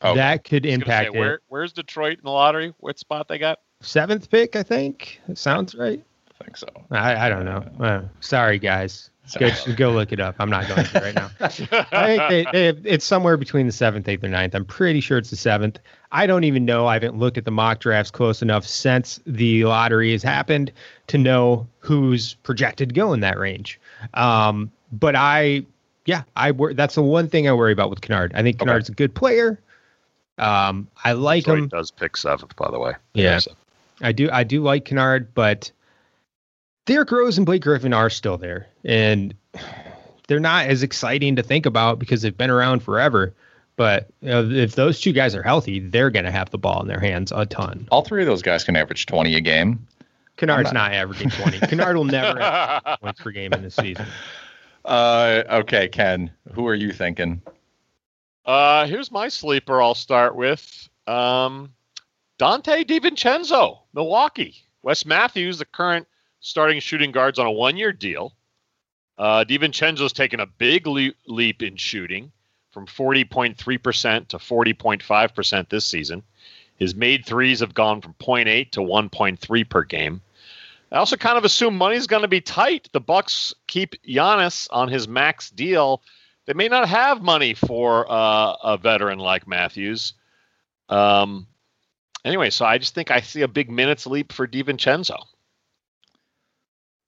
[0.03, 0.15] Okay.
[0.17, 1.19] That could say, impact it.
[1.19, 2.75] where, where's Detroit in the lottery?
[2.79, 3.61] What spot they got?
[3.81, 5.21] Seventh pick, I think.
[5.35, 6.03] Sounds right.
[6.41, 6.67] I think so.
[6.91, 7.65] I, I don't know.
[7.81, 9.11] Uh, sorry, guys.
[9.39, 10.35] Go, go look it up.
[10.41, 11.31] I'm not going to right now.
[11.41, 14.55] I think they, they have, it's somewhere between the seventh, eighth, or ninth.
[14.55, 15.79] I'm pretty sure it's the seventh.
[16.11, 16.87] I don't even know.
[16.89, 20.73] I haven't looked at the mock drafts close enough since the lottery has happened
[21.07, 23.81] to know who's projected to go in that range.
[24.15, 25.65] Um, but I,
[26.05, 28.33] yeah, I wor- that's the one thing I worry about with Kennard.
[28.35, 29.61] I think Kennard's a good player.
[30.43, 31.69] Um, I like Detroit him.
[31.69, 32.95] does pick seventh, by the way.
[33.15, 33.41] Yeah.
[34.01, 35.71] I do I do like Kennard, but
[36.87, 38.67] Derrick Rose and Blake Griffin are still there.
[38.85, 39.35] And
[40.27, 43.33] they're not as exciting to think about because they've been around forever.
[43.77, 46.83] But you know, if those two guys are healthy, they're going to have the ball
[46.83, 47.87] in their hands a ton.
[47.91, 49.87] All three of those guys can average 20 a game.
[50.37, 51.61] Kennard's I'm not, averaging 20.
[51.61, 54.07] Kennard will never average points per game in this season.
[54.85, 57.41] Uh, okay, Ken, who are you thinking?
[58.45, 59.81] Uh, here's my sleeper.
[59.81, 61.73] I'll start with um,
[62.39, 64.57] Donte DiVincenzo, Milwaukee.
[64.83, 66.09] Wes Matthews, the current
[66.41, 68.33] starting shooting guards on a one-year deal.
[69.17, 72.33] Uh, DiVincenzo's taken a big le- leap in shooting
[72.73, 73.57] from 40.3%
[74.29, 76.23] to 40.5% this season.
[76.77, 80.21] His made threes have gone from 0.8 to 1.3 per game.
[80.91, 82.89] I also kind of assume money's going to be tight.
[82.93, 86.03] The Bucks keep Giannis on his max deal
[86.47, 90.15] they may not have money for uh, a veteran like Matthews.
[90.89, 91.47] Um,
[92.25, 95.19] anyway, so I just think I see a big minutes leap for DiVincenzo.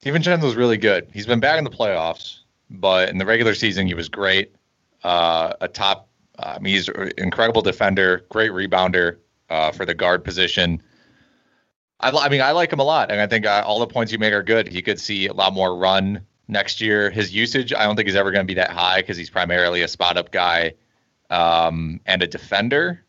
[0.04, 1.08] DiVincenzo's really good.
[1.12, 4.54] He's been back in the playoffs, but in the regular season, he was great.
[5.02, 6.08] Uh, a top,
[6.60, 9.16] mean, he's an incredible defender, great rebounder
[9.50, 10.82] uh, for the guard position.
[12.00, 14.12] I, I mean, I like him a lot, and I think uh, all the points
[14.12, 14.68] you make are good.
[14.68, 17.10] He could see a lot more run next year.
[17.10, 19.82] His usage, I don't think is ever going to be that high because he's primarily
[19.82, 20.74] a spot up guy
[21.30, 23.04] um, and a defender,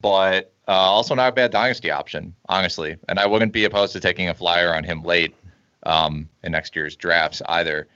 [0.00, 2.96] but uh, also not a bad dynasty option, honestly.
[3.08, 5.34] And I wouldn't be opposed to taking a flyer on him late
[5.84, 7.88] um, in next year's drafts either.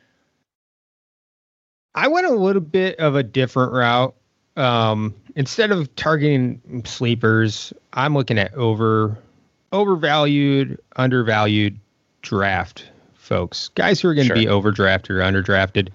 [1.94, 4.14] I went a little bit of a different route.
[4.56, 9.18] Um, instead of targeting sleepers, I'm looking at over
[9.72, 11.78] overvalued, undervalued
[12.20, 12.91] draft
[13.22, 14.36] folks, guys who are going to Sure.
[14.36, 15.88] be overdrafted or underdrafted.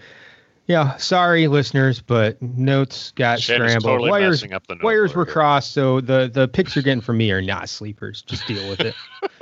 [0.66, 3.94] Yeah, sorry, listeners, but notes got Shannon's scrambled.
[4.02, 7.18] totally wires up the note wires were crossed, so the the picks you're getting from
[7.18, 8.22] me are not sleepers.
[8.24, 8.94] Just deal with it.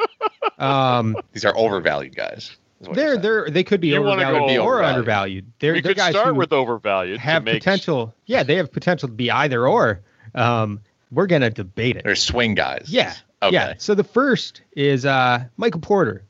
[0.60, 2.56] um, These are overvalued guys.
[2.82, 4.95] is what you're they're they're they could be You wanna overvalued or overvalued.
[4.95, 5.45] undervalued.
[5.60, 7.19] They're, we they're could guys start who with overvalued.
[7.19, 8.13] have to make, potential.
[8.28, 10.02] Yeah, they have potential to be either or.
[10.36, 12.04] Um, we're gonna debate it.
[12.04, 12.86] They're swing guys.
[12.89, 13.13] Yeah.
[13.41, 13.54] Okay.
[13.54, 13.74] Yeah.
[13.78, 16.24] So the first is uh, Michael Porter.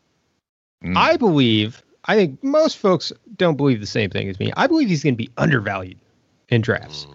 [0.86, 0.96] Mm.
[0.98, 4.54] I believe, I think most folks don't believe the same thing as me.
[4.56, 5.98] I believe he's going to be undervalued
[6.50, 7.08] in drafts.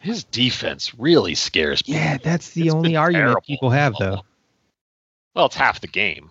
[0.00, 1.94] His defense really scares me.
[1.94, 3.40] Yeah, that's the It's only argument terrible.
[3.42, 4.22] people have, though.
[5.34, 6.30] Well, it's half the game.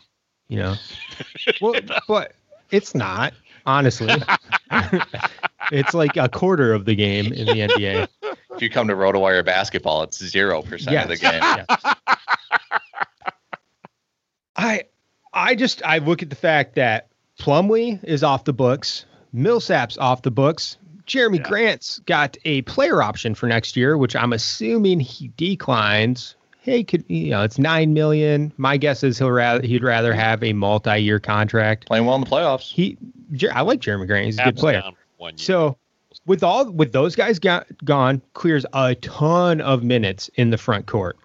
[0.49, 0.75] You know,
[1.61, 1.73] well,
[2.07, 2.33] but
[2.69, 3.33] it's not
[3.65, 4.13] honestly.
[5.71, 8.07] it's like a quarter of the game in the NBA.
[8.55, 11.41] If you come to RotoWire basketball, it's zero percent of the game.
[11.41, 11.95] Yes.
[14.55, 14.83] I
[15.33, 17.07] I just I look at the fact that
[17.39, 20.77] Plumlee is off the books, Millsap's off the books.
[21.07, 21.43] Jerami Yeah.
[21.43, 26.35] Grant's got a player option for next year, which I'm assuming he declines.
[26.61, 28.53] Hey, could you know it's nine million.
[28.57, 31.87] My guess is he'll rather he'd rather have a multi-year contract.
[31.87, 32.71] Playing well in the playoffs.
[32.71, 32.97] He,
[33.33, 34.25] Jer- I like Jerami Grant.
[34.25, 34.79] He's a good player.
[34.81, 35.43] down one year.
[35.45, 35.77] So
[36.25, 40.85] with all with those guys got, gone, clears a ton of minutes in the front
[40.85, 41.17] court.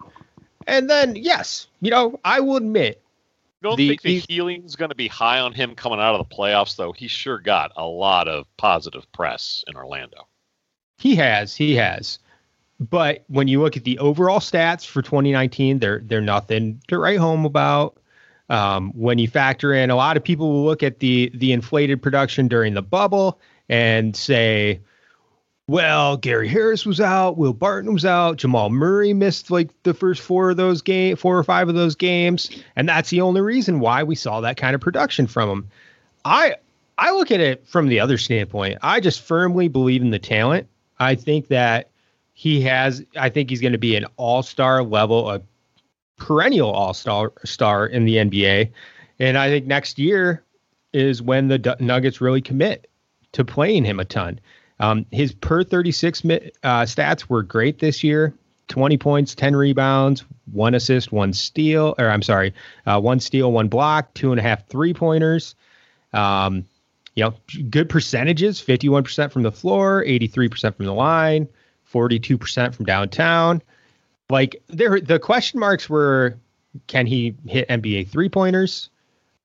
[0.67, 3.08] And then yes, you know, I will admit You
[3.61, 6.27] don't the- think the the- healing's going to be high on him coming out of
[6.27, 6.91] the playoffs, though?
[6.91, 10.27] He sure got a lot of positive press in Orlando.
[10.97, 12.19] he has, he has.
[12.81, 17.19] But when you look at the overall stats for 2019, they're they're nothing to write
[17.19, 17.97] home about.
[18.49, 22.01] Um, when you factor in, a lot of people will look at the the inflated
[22.01, 24.79] production during the bubble and say,
[25.69, 30.19] well, Gary Harris was out, Will Barton was out, Jamal Murray missed like the first
[30.19, 33.79] four of those game, four or five of those games, and that's the only reason
[33.79, 35.69] why we saw that kind of production from him.
[36.25, 36.55] I
[36.97, 38.79] I look at it from the other standpoint.
[38.81, 40.67] I just firmly believe in the talent.
[40.99, 41.91] I think that
[42.33, 43.05] he has.
[43.15, 45.39] I think he's going to be an all-star level, a
[46.17, 48.71] perennial all-star star in the NBA,
[49.19, 50.43] and I think next year
[50.93, 52.89] is when the Nuggets really commit
[53.33, 54.39] to playing him a ton.
[54.79, 58.33] Um, his per 36 mi- uh, stats were great this year
[58.69, 62.53] 20 points, 10 rebounds, one assist, one steal, or I'm sorry,
[62.85, 65.55] uh, one steal, one block, two and a half three pointers.
[66.13, 66.65] Um,
[67.15, 67.33] you know,
[67.69, 71.47] good percentages 51% from the floor, 83% from the line,
[71.91, 73.61] 42% from downtown.
[74.29, 76.37] Like there, the question marks were
[76.87, 78.89] can he hit NBA three pointers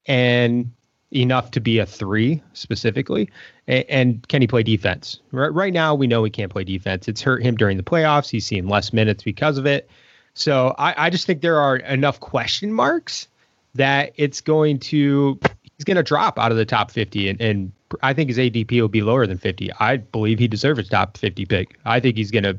[0.07, 0.71] and
[1.11, 3.31] enough to be a three specifically?
[3.67, 5.21] And, and can he play defense?
[5.33, 7.09] Right, right now, we know he can't play defense.
[7.09, 8.31] It's hurt him during the playoffs.
[8.31, 9.89] He's seen less minutes because of it.
[10.35, 13.29] So I, I just think there are enough question marks
[13.75, 15.39] that it's going to
[15.77, 17.73] he's going to drop out of the top 50 and, and
[18.03, 19.71] I think his ADP will be lower than 50.
[19.79, 21.79] I believe he deserves a top 50 pick.
[21.85, 22.59] I think he's going to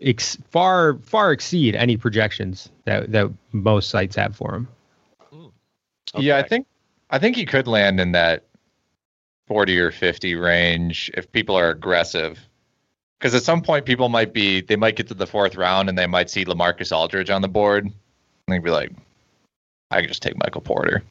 [0.00, 4.68] ex- far far exceed any projections that that most sites have for him.
[6.16, 6.66] Yeah, I think
[7.10, 8.44] I think he could land in that
[9.52, 12.40] 40 or 50 range if people are aggressive.
[13.18, 15.98] Because at some point, people might be, they might get to the fourth round and
[15.98, 17.84] they might see LaMarcus Aldridge on the board.
[17.84, 17.92] And
[18.48, 18.92] they'd be like,
[19.90, 21.02] I can just take Michael Porter.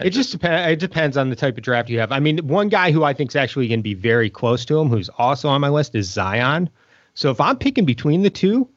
[0.00, 0.72] It just depends.
[0.72, 2.12] It depends on the type of draft you have.
[2.12, 4.78] I mean, one guy who I think is actually going to be very close to
[4.78, 6.70] him, who's also on my list, is Zion.
[7.14, 8.68] So if I'm picking between the two,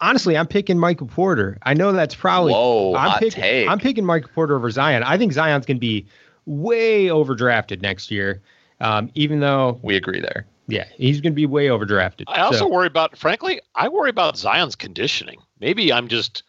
[0.00, 1.56] honestly, I'm picking Michael Porter.
[1.62, 3.68] I know that's probably Whoa, I'm hot picking take.
[3.68, 5.04] I'm picking Michael Porter over Zion.
[5.04, 6.04] I think Zion's going to be
[6.50, 8.42] way overdrafted next year.
[8.80, 10.46] Um, even though, We agree there.
[10.66, 12.24] yeah, he's going to be way overdrafted.
[12.28, 15.38] I also So- worry about, frankly, I worry about Zion's conditioning.
[15.60, 16.42] Maybe I'm just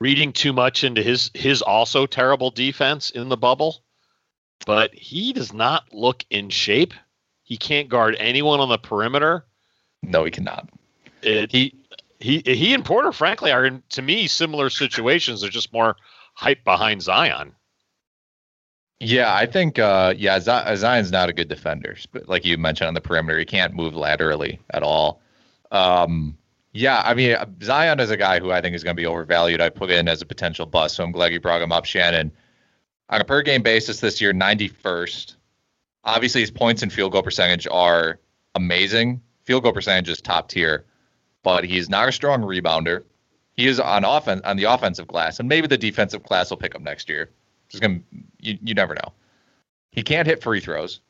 [0.00, 3.82] reading too much into his his also terrible defense in the bubble,
[4.66, 6.94] but he does not look in shape.
[7.42, 9.44] He can't guard anyone on the perimeter.
[10.04, 10.68] No, he cannot.
[11.22, 11.74] It, he
[12.20, 15.40] he he and Porter, frankly, are in to me similar situations.
[15.40, 15.96] They're just more
[16.34, 17.52] hype behind Zion.
[19.00, 21.96] Yeah, I think, uh, yeah, Z- Zion's not a good defender.
[22.12, 25.20] But like you mentioned on the perimeter, he can't move laterally at all.
[25.70, 26.36] Um,
[26.72, 29.60] yeah, I mean, Zion is a guy who I think is going to be overvalued.
[29.60, 32.32] I put in as a potential bust, so I'm glad you brought him up, Shannon.
[33.10, 35.36] On a per game basis this year, 91st.
[36.04, 38.18] Obviously, his points and field goal percentage are
[38.54, 39.22] amazing.
[39.44, 40.84] Field goal percentage is top tier,
[41.42, 43.04] but he's not a strong rebounder.
[43.56, 46.74] He is on offense on the offensive glass, and maybe the defensive class will pick
[46.74, 47.30] up next year.
[47.68, 48.00] Just gonna
[48.40, 49.12] you, you never know.
[49.90, 51.00] He can't hit free throws.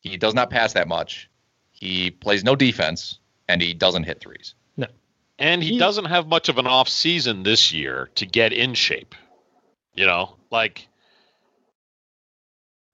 [0.00, 1.28] He does not pass that much.
[1.72, 4.54] He plays no defense, and he doesn't hit threes.
[4.76, 4.86] No.
[5.38, 8.74] And he, He- doesn't have much of an off season this year to get in
[8.74, 9.14] shape.
[9.94, 10.88] You know, like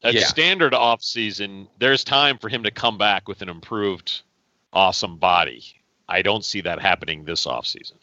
[0.02, 0.24] a Yeah.
[0.26, 4.22] standard off season, there's time for him to come back with an improved,
[4.72, 5.62] awesome body.
[6.09, 7.98] I don't see that happening this off season.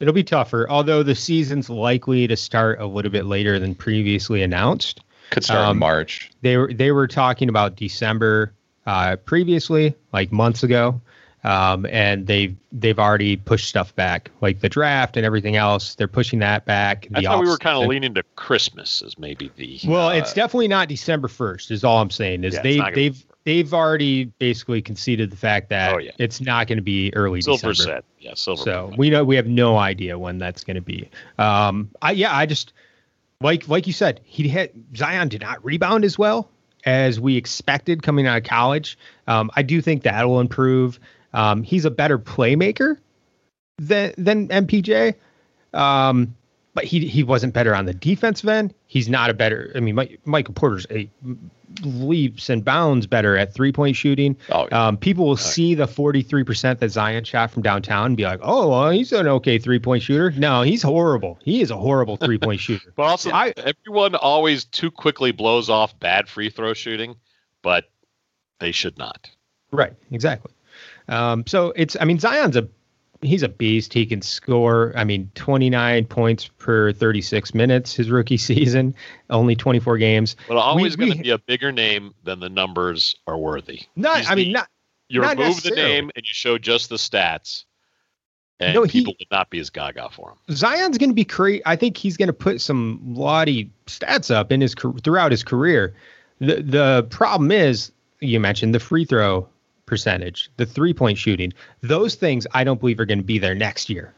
[0.00, 4.42] It'll be tougher, although the season's likely to start a little bit later than previously
[4.42, 5.02] announced.
[5.30, 6.30] Could start Um, in March.
[6.40, 8.52] They were they were talking about December
[8.86, 11.00] uh, previously, like months ago,
[11.44, 15.94] um, and they've they've already pushed stuff back, like the draft and everything else.
[15.94, 17.06] They're pushing that back.
[17.14, 20.32] I thought we were kind of leaning to Christmas as maybe the Well, uh, it's
[20.32, 21.70] definitely not December first.
[21.70, 22.44] Is all I'm saying.
[22.44, 26.10] Is Yeah, they they've they've already basically conceded the fact that Oh, yeah.
[26.18, 27.96] it's not going to be early silver December.
[27.98, 28.04] set.
[28.18, 28.62] Yeah, silver.
[28.62, 31.08] So we know we have no idea when that's going to be.
[31.38, 32.72] Um, I yeah, I just
[33.40, 36.50] like like you said, he had Zion did not rebound as well
[36.84, 38.98] as we expected coming out of college.
[39.26, 40.98] Um, I do think that will improve.
[41.32, 42.98] Um, he's a better playmaker
[43.78, 45.14] than than MPJ.
[45.72, 46.34] Um,
[46.74, 48.74] but he he wasn't better on the defensive end.
[48.86, 49.72] He's not a better.
[49.74, 51.08] I mean, Mike, Michael Porter's a
[51.82, 54.36] leaps and bounds better at three point shooting.
[54.50, 54.86] Oh, yeah.
[54.88, 58.68] Um, people will see the 43% that Zion shot from downtown and be like, oh,
[58.70, 60.30] well, he's an okay three point shooter.
[60.32, 61.38] No, he's horrible.
[61.44, 62.92] He is a horrible three point shooter.
[62.96, 67.16] But also, I- everyone always too quickly blows off bad free throw shooting,
[67.62, 67.84] but
[68.58, 69.30] they should not.
[69.70, 70.52] Right, exactly.
[71.08, 72.68] Um, so it's, I mean, Zion's a,
[73.22, 73.92] he's a beast.
[73.92, 78.94] He can score, I mean, 29 points per 36 minutes his rookie season,
[79.30, 80.36] only 24 games.
[80.48, 83.82] But always going to be a bigger name than the numbers are worthy.
[83.96, 84.68] Not, He's I mean, the- not,
[85.08, 87.64] You not remove the name and you show just the stats,
[88.58, 90.54] and No, he- people would not be as gaga for him.
[90.54, 94.52] Zion's going to be cre I think he's going to put some lottie stats up
[94.52, 95.94] in his throughout his career.
[96.40, 99.48] The the problem is you mentioned the free throw
[99.90, 101.52] percentage, the three point shooting.
[101.82, 104.14] Those things I don't believe are going to be there next year.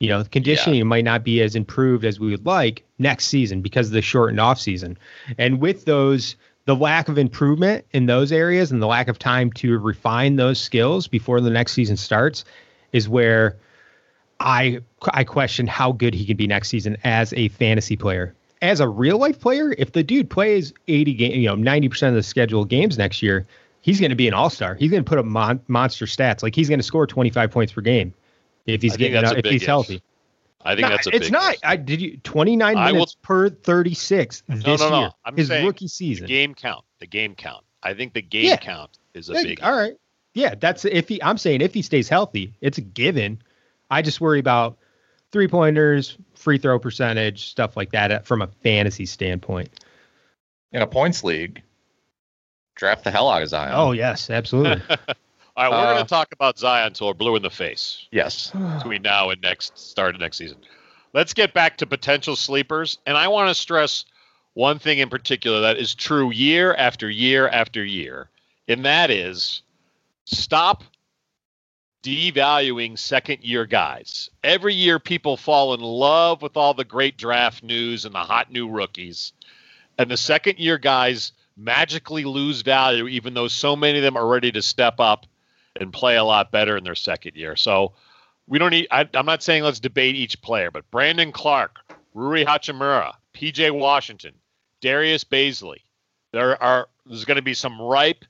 [0.00, 3.86] You know, conditioning might not be as improved as we would like next season because
[3.86, 4.98] of the shortened off season.
[5.38, 9.50] And with those the lack of improvement in those areas and the lack of time
[9.52, 12.44] to refine those skills before the next season starts
[12.92, 13.56] is where
[14.40, 14.80] I
[15.12, 18.34] I question how good he can be next season as a fantasy player.
[18.60, 22.14] As a real life player, if the dude plays 80 game, you know, 90% of
[22.14, 23.46] the scheduled games next year,
[23.82, 24.74] he's going to be an all-star.
[24.74, 26.42] He's going to put up mon- monster stats.
[26.42, 28.14] Like he's going to score 25 points per game
[28.66, 29.66] if he's getting that's enough, a if he's if.
[29.68, 30.02] healthy.
[30.64, 31.54] I think No, that's a it's big not.
[31.54, 31.60] if.
[31.64, 35.00] I did you 29 I will- minutes per 36 this no, no, no.
[35.00, 35.10] year.
[35.24, 36.26] I'm his saying rookie The season.
[36.26, 36.84] game count.
[37.00, 37.64] The game count.
[37.82, 38.56] I think the game Yeah.
[38.56, 39.60] count is a Yeah, big.
[39.62, 39.94] all right.
[40.34, 41.22] Yeah, that's if he.
[41.22, 43.42] I'm saying if he stays healthy, it's a given.
[43.90, 44.78] I just worry about
[45.32, 49.68] three pointers, free throw percentage, stuff like that uh, from a fantasy standpoint.
[50.72, 51.60] In a points league,
[52.74, 53.72] draft the hell out of Zion.
[53.74, 54.82] Oh yes, absolutely.
[55.54, 58.06] All right, we're Uh, going to talk about Zion until we're blue in the face
[58.10, 58.50] yes.
[58.78, 60.56] between now and next start of next season.
[61.12, 64.06] Let's get back to potential sleepers, and I want to stress
[64.54, 68.30] one thing in particular that is true year after year after year,
[68.66, 69.60] and that is
[70.24, 70.84] stop
[72.02, 74.30] devaluing second year guys.
[74.42, 78.50] Every year, people fall in love with all the great draft news and the hot
[78.50, 79.32] new rookies,
[79.98, 84.26] and the second year guys magically lose value, even though so many of them are
[84.26, 85.26] ready to step up
[85.76, 87.56] and play a lot better in their second year.
[87.56, 87.92] So
[88.46, 91.78] we don't need, I, I'm not saying let's debate each player, but Brandon Clarke,
[92.14, 94.34] Rui Hachimura, PJ Washington,
[94.80, 95.78] Darius Bazley,
[96.32, 98.24] there are, there's going to be some ripe,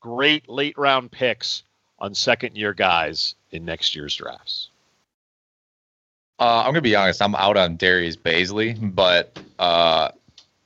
[0.00, 1.62] great late round picks
[1.98, 4.68] on second year guys in next year's drafts.
[6.38, 7.22] Uh, I'm gonna be honest.
[7.22, 10.10] I'm out on Darius Bazley, but uh,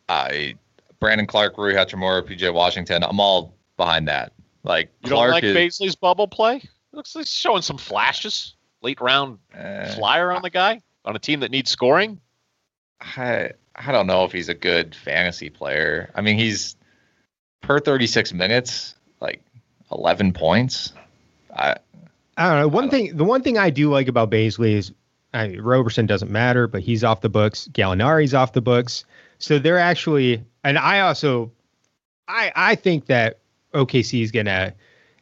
[0.09, 0.57] I
[1.01, 3.03] Brandon Clarke, Rui Hachimura, PJ Washington.
[3.03, 4.33] I'm all behind that.
[4.63, 6.63] Like You Clarke don't like is, Bazley's bubble play?
[6.93, 8.55] Looks like he's showing some flashes.
[8.83, 12.19] Late round eh, flyer on the guy on a team that needs scoring.
[13.01, 16.11] I I don't know if he's a good fantasy player.
[16.15, 16.77] I mean, he's
[17.61, 19.43] per 36 minutes, like
[19.93, 20.93] 11 points.
[21.55, 21.77] I
[22.37, 22.69] I don't know.
[22.69, 24.93] One thing, the one thing I do like about Bazley is,
[25.35, 27.69] I mean, Roberson doesn't matter, but he's off the books.
[27.73, 29.05] Gallinari's off the books,
[29.41, 30.45] so they're actually.
[30.63, 31.51] And I also,
[32.29, 33.39] I I think that
[33.75, 34.73] OKC is gonna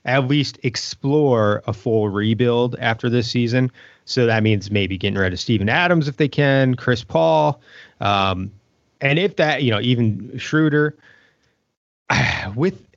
[0.04, 3.70] at least explore a full rebuild after this season.
[4.04, 7.60] So that means maybe getting rid of Steven Adams if they can, Chris Paul,
[8.00, 8.50] um,
[9.00, 10.96] and if that you know even Schroeder
[12.54, 12.87] with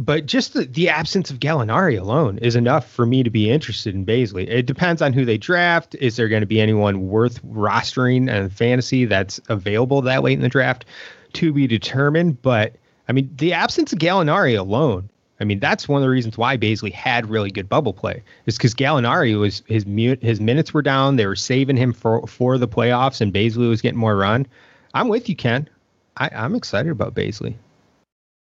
[0.00, 3.94] but just the, the absence of Gallinari alone is enough for me to be interested
[3.94, 4.48] in Bazley.
[4.48, 5.94] It depends on who they draft.
[5.96, 10.40] Is there going to be anyone worth rostering and fantasy that's available that late in
[10.40, 10.86] the draft
[11.34, 12.40] to be determined?
[12.40, 12.76] But
[13.08, 16.56] I mean, the absence of Gallinari alone, I mean, that's one of the reasons why
[16.56, 18.22] Bazley had really good bubble play.
[18.46, 21.16] Is because Gallinari was his mute his minutes were down.
[21.16, 24.46] They were saving him for for the playoffs, and Bazley was getting more run.
[24.94, 25.68] I'm with you, Ken.
[26.16, 27.54] I, I'm excited about Bazley.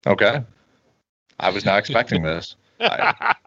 [0.06, 0.44] Okay.
[1.40, 2.56] I was not expecting this.
[2.80, 3.34] I,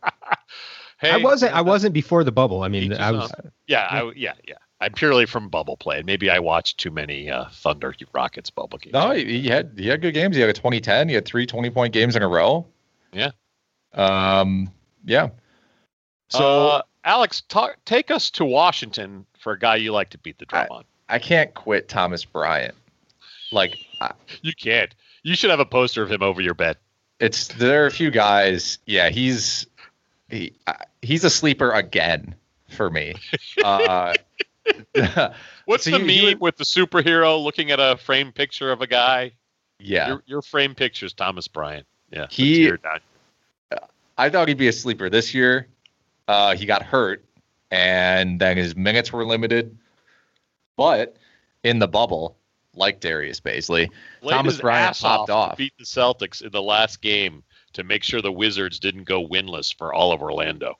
[1.04, 1.54] Hey, I wasn't.
[1.54, 2.64] I wasn't before the bubble.
[2.64, 3.30] I mean, I was.
[3.30, 3.52] own.
[3.68, 4.56] Yeah, I, yeah, yeah.
[4.80, 5.98] I'm purely from bubble play.
[5.98, 8.94] and Maybe I watched too many uh, Thunder Rockets bubble games.
[8.94, 10.38] no, he he had he had good games.
[10.38, 11.10] He had a 2010.
[11.10, 12.66] He had three 20 point games in a row.
[13.12, 13.32] Yeah.
[13.94, 14.72] Um.
[15.04, 15.30] Yeah.
[16.30, 20.39] So uh, Alex, talk, take us to Washington for a guy you like to beat
[20.39, 20.84] the drum on.
[21.10, 22.76] I can't quit Thomas Bryant.
[23.52, 24.96] Like I, You can't.
[25.22, 26.78] You should have a poster of him over your bed.
[27.24, 28.80] It's there are a few guys.
[28.86, 29.66] Yeah, he's
[30.30, 32.36] he uh, he's a sleeper again
[32.70, 33.16] for me.
[33.64, 34.14] Uh,
[35.66, 38.88] What's So the you- meme with the superhero looking at a frame picture of a
[38.88, 39.32] guy?
[39.80, 41.86] yeah, Your, your framed picture is Thomas Bryant.
[42.12, 42.28] Yeah.
[42.30, 42.72] He-
[44.18, 45.68] I thought he'd be a sleeper this year.
[46.28, 47.26] Uh, he got hurt,
[47.72, 49.76] and then his minutes were limited.
[50.78, 51.18] But
[51.64, 52.38] in the bubble,
[52.76, 53.90] like Darius Bazley,
[54.28, 55.58] Thomas Bryant popped off off.
[55.58, 57.44] Beat the Celtics in the last game
[57.74, 60.78] to make sure the Wizards didn't go winless for all of Orlando.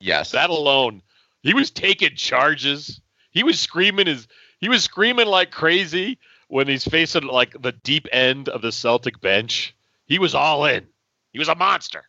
[0.00, 1.02] Yes, That alone,
[1.42, 3.00] he was taking charges.
[3.30, 4.26] He was screaming his
[4.58, 6.18] he was screaming like crazy
[6.48, 9.74] when he's facing like the deep end of the Celtic bench.
[10.06, 10.86] He was all in.
[11.32, 12.04] He was a monster.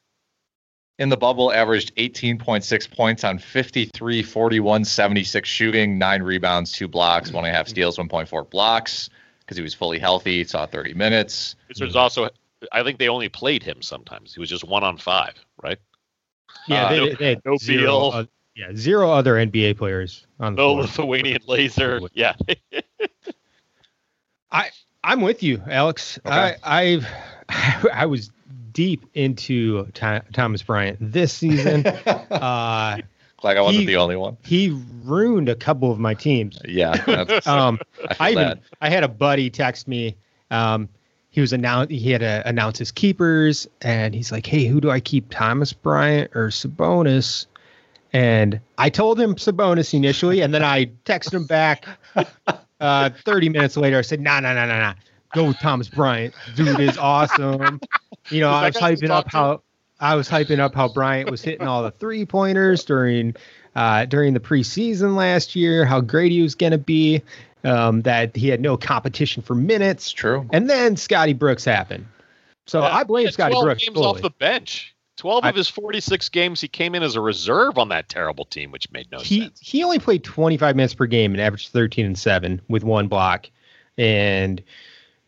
[0.99, 7.31] in the bubble, averaged 18.6 points on 53, 41, 76 shooting, nine rebounds, two blocks,
[7.31, 9.09] one and a half steals, 1.4 blocks
[9.47, 10.43] because he was fully healthy.
[10.43, 11.55] Saw 30 minutes.
[11.69, 12.29] Wizards also
[12.71, 14.33] I think they only played him sometimes.
[14.33, 15.33] He was just one on five,
[15.63, 15.77] right?
[16.67, 18.11] Yeah, Uh, they, no- they had no zero, Beal.
[18.13, 18.25] uh,
[18.55, 20.81] yeah, zero other NBA players on the No floor.
[20.81, 22.01] Lithuanian laser.
[22.13, 22.33] Yeah.
[24.51, 24.69] I
[25.03, 26.19] I'm with you, Alex.
[26.25, 26.55] Okay.
[26.63, 27.01] I
[27.49, 28.31] I I was
[28.71, 31.85] deep into Tho- Thomas Bryant this season.
[32.31, 32.97] uh,
[33.43, 34.37] Like I wasn't He- the only one.
[34.43, 34.69] he
[35.03, 36.59] ruined a couple of my teams.
[36.65, 36.93] Yeah,
[37.45, 37.79] Um,
[38.09, 38.61] I I even bad.
[38.81, 40.15] I had a buddy text me.
[40.51, 40.89] Um,
[41.29, 41.91] he was announced.
[41.91, 45.29] He had to announce his keepers, and he's like, "Hey, who do I keep?
[45.29, 47.45] Thomas Bryant or Sabonis?"
[48.13, 51.85] And I told him Sabonis initially, and then I texted him back.
[52.79, 54.93] Uh, Thirty minutes later, I said, "No, no, no, no, no."
[55.33, 56.35] Go with Thomas Bryant.
[56.55, 57.79] Dude is awesome."
[58.29, 59.61] You know, I was hyping up how
[59.99, 63.35] I was hyping up how Bryant was hitting all the three pointers during
[63.75, 67.21] uh, during the preseason last year, how great he was going to be,
[67.63, 70.11] um, that he had no competition for minutes.
[70.11, 70.47] True.
[70.51, 72.05] And then Scotty Brooks happened.
[72.65, 73.83] So Yeah, I blame had Scotty 12 Brooks.
[73.85, 74.07] games fully.
[74.07, 74.95] off the bench.
[75.17, 78.45] 12 I- of his 46 games, he came in as a reserve on that terrible
[78.45, 79.59] team, which made no he sense.
[79.61, 83.49] he only played 25 minutes per game and averaged 13 and 7 with one block
[83.97, 84.61] and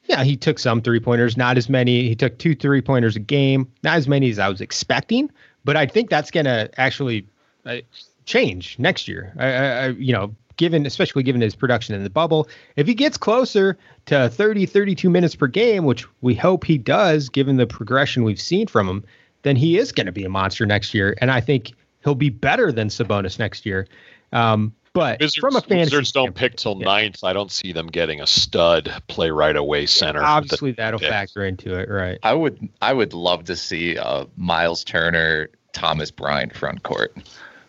[0.10, 2.07] yeah he took some three pointers not as many.
[2.07, 5.32] He took two three pointers a game not as many as i was expecting
[5.64, 7.28] but i think that's going to actually
[7.66, 7.78] uh,
[8.26, 9.34] change next year.
[9.38, 13.18] I, I, you know given especially given his production in the bubble if he gets
[13.18, 18.24] closer to 30 32 minutes per game which we hope he does given the progression
[18.24, 19.03] we've seen from him
[19.43, 21.72] then he is going to be a monster next year and i think
[22.03, 23.88] he'll be better than sabonis next year.
[24.32, 26.85] Um, but Wizards, from a fantasy Wizards don't pick till yeah.
[26.85, 27.23] ninth.
[27.23, 30.21] I don't see them getting a stud play right away center.
[30.21, 31.09] obviously that'll pick.
[31.09, 36.11] factor into it right I would I would love to see uh, Miles Turner, Thomas
[36.11, 37.15] Bryant front court.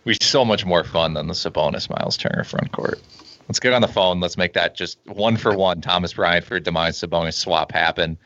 [0.05, 3.01] We're so much more fun than the Sabonis Miles Turner front court.
[3.49, 4.21] Let's get on the phone.
[4.21, 5.81] Let's make that just one for one.
[5.81, 8.17] Thomas Bryant for Demise Sabonis swap happen.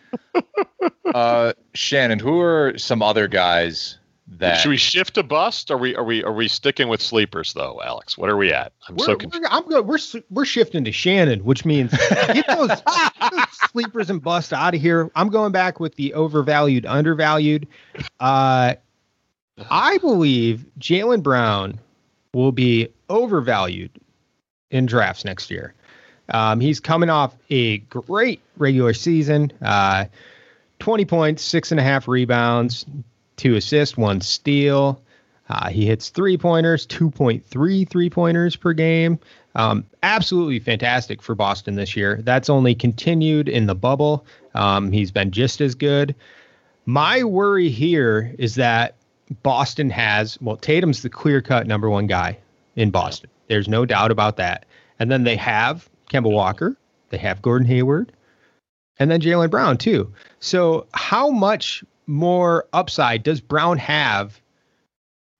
[1.14, 5.70] uh, Shannon, who are some other guys that Should we shift to bust?
[5.70, 8.16] Are we are we are we sticking with sleepers though, Alex?
[8.16, 8.72] What are we at?
[8.88, 9.42] I'm we're, so confused.
[9.42, 9.86] we're, I'm good.
[9.86, 9.98] We're
[10.30, 14.80] we're shifting to Shannon, which means get those, get those sleepers and bust out of
[14.80, 15.10] here.
[15.14, 17.66] I'm going back with the overvalued, undervalued.
[18.18, 18.74] Uh,
[19.70, 21.78] I believe Jaylen Brown
[22.32, 23.90] will be overvalued
[24.70, 25.74] in drafts next year.
[26.30, 29.52] Um, he's coming off a great regular season.
[29.60, 30.06] Uh,
[30.78, 32.86] 20 points, six and a half rebounds,
[33.36, 35.00] two assists, one steal.
[35.48, 39.18] Uh, he hits three pointers, 2.3 three pointers per game.
[39.54, 42.20] Um, absolutely fantastic for Boston this year.
[42.22, 44.24] That's only continued in the bubble.
[44.54, 46.14] Um, he's been just as good.
[46.86, 48.96] My worry here is that
[49.42, 52.38] Boston has, well, Tatum's the clear cut number one guy
[52.76, 53.30] in Boston.
[53.48, 54.66] There's no doubt about that.
[54.98, 56.76] And then they have Kemba Walker,
[57.10, 58.12] they have Gordon Hayward,
[58.98, 60.12] and then Jaylen Brown, too.
[60.40, 64.40] So, how much more upside does Brown have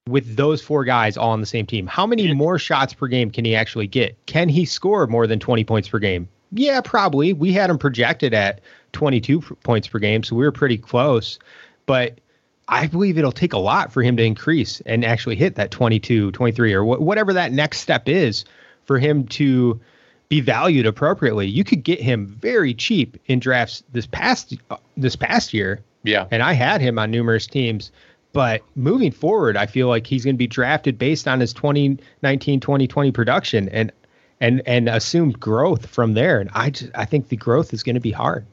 [0.09, 1.87] with those four guys all on the same team?
[1.87, 4.17] How many more shots per game can he actually get?
[4.27, 6.29] Can he score more than 20 points per game?
[6.53, 7.33] Yeah, probably.
[7.33, 8.61] We had him projected at
[8.93, 11.39] 22 points per game, so we were pretty close.
[11.87, 12.21] But
[12.69, 16.31] I believe it'll take a lot for him to increase and actually hit that 22,
[16.33, 18.45] 23, or wh- whatever that next step is
[18.87, 19.81] for him to
[20.29, 21.47] be valued appropriately.
[21.47, 25.83] You could get him very cheap in drafts this past uh, this past year.
[26.05, 26.27] Yeah.
[26.31, 27.91] And I had him on numerous teams.
[28.33, 32.59] But moving forward, I feel like he's going to be drafted based on his 2019
[32.61, 33.93] 2020 production and
[34.41, 36.41] and and assumed growth from there.
[36.41, 38.45] And I just I think the growth is going to be hard.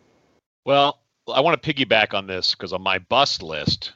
[0.66, 1.00] Well,
[1.34, 3.94] I want to piggyback on this because on my bust list,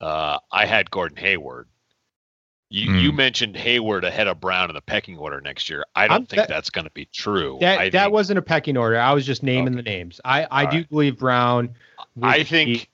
[0.00, 1.68] uh, I had Gordon Hayward.
[2.70, 2.98] You, Hmm.
[2.98, 5.84] you mentioned Hayward ahead of Brown in the pecking order next year.
[5.94, 7.58] I don't I'm- think that- that's going to be true.
[7.60, 8.98] That I that think, wasn't a pecking order.
[8.98, 10.20] I was just naming the names.
[10.24, 10.88] I I All do right.
[10.88, 11.74] believe Brown.
[12.22, 12.88] I think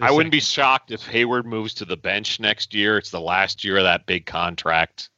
[0.00, 2.98] I wouldn't be shocked if Hayward moves to the bench next year.
[2.98, 5.08] It's the last year of that big contract.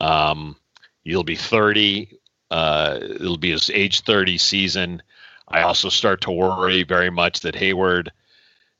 [0.00, 0.56] Um,
[1.04, 2.18] he'll be 30.
[2.50, 5.02] Uh, it'll be his age 30 season.
[5.48, 8.10] I also start to worry very much that Hayward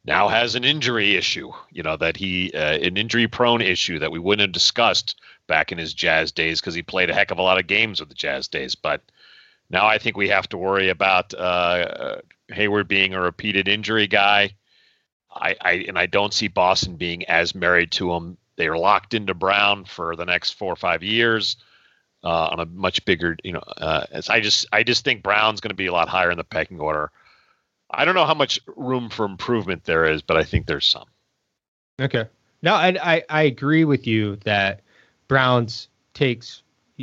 [0.04, 1.52] now has an injury issue.
[1.70, 5.70] You know that he uh, an injury prone issue that we wouldn't have discussed back
[5.70, 8.08] in his Jazz days because he played a heck of a lot of games with
[8.08, 8.74] the Jazz days.
[8.74, 9.02] But
[9.70, 12.16] now I think we have to worry about uh,
[12.50, 14.54] Hayward being a repeated injury guy.
[15.34, 18.36] I, I and I don't see Boston being as married to him.
[18.56, 21.56] They are locked into Brown for the next four or five years
[22.24, 23.62] uh, on a much bigger, you know.
[23.76, 26.44] Uh, I just I just think Brown's going to be a lot higher in the
[26.44, 27.10] pecking order.
[27.90, 31.06] I don't know how much room for improvement there is, but I think there's some.
[32.00, 32.26] Okay.
[32.62, 34.80] No, and I I agree with you that
[35.28, 36.62] Browns takes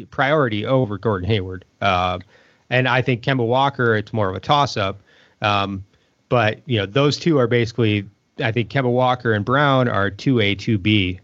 [0.10, 1.66] priority over Gordon Hayward.
[1.82, 2.22] Um,
[2.70, 5.02] and I think Kemba Walker, it's more of a toss up.
[5.42, 5.86] Um,
[6.30, 8.08] but you know, those two are basically,
[8.40, 11.20] I think Kemba Walker and Brown are two A, two B,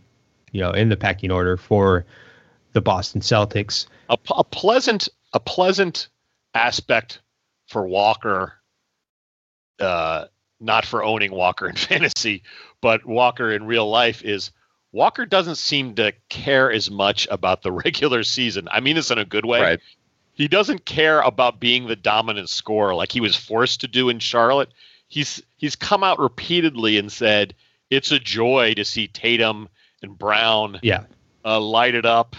[0.51, 2.05] you know, in the pecking order for
[2.74, 3.88] the Boston Celtics.
[4.09, 6.07] a, a pleasant a pleasant
[6.53, 7.22] aspect
[7.68, 8.53] for Walker,
[9.80, 10.26] uh,
[10.59, 12.43] not for owning Walker in fantasy,
[12.82, 14.51] but Walker in real life is
[14.91, 18.68] Walker doesn't seem to care as much about the regular season.
[18.72, 19.61] I mean this in a good way.
[19.61, 19.80] Right.
[20.36, 24.19] He doesn't care about being the dominant scorer like he was forced to do in
[24.19, 24.69] Charlotte.
[25.07, 27.55] He's he's come out repeatedly and said
[27.89, 29.69] it's a joy to see Tatum
[30.01, 31.05] and Brown Yeah.
[31.45, 32.36] uh, light it up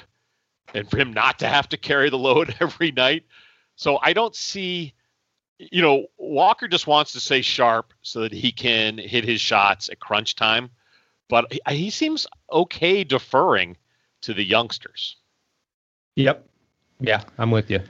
[0.75, 3.25] and for him not to have to carry the load every night.
[3.77, 4.93] So I don't see,
[5.59, 9.89] you know, Walker just wants to stay sharp so that he can hit his shots
[9.89, 10.71] at crunch time.
[11.29, 13.77] But he, he seems okay deferring
[14.23, 15.17] to the youngsters.
[16.17, 16.47] Yep.
[17.01, 17.81] Yeah, I'm with you.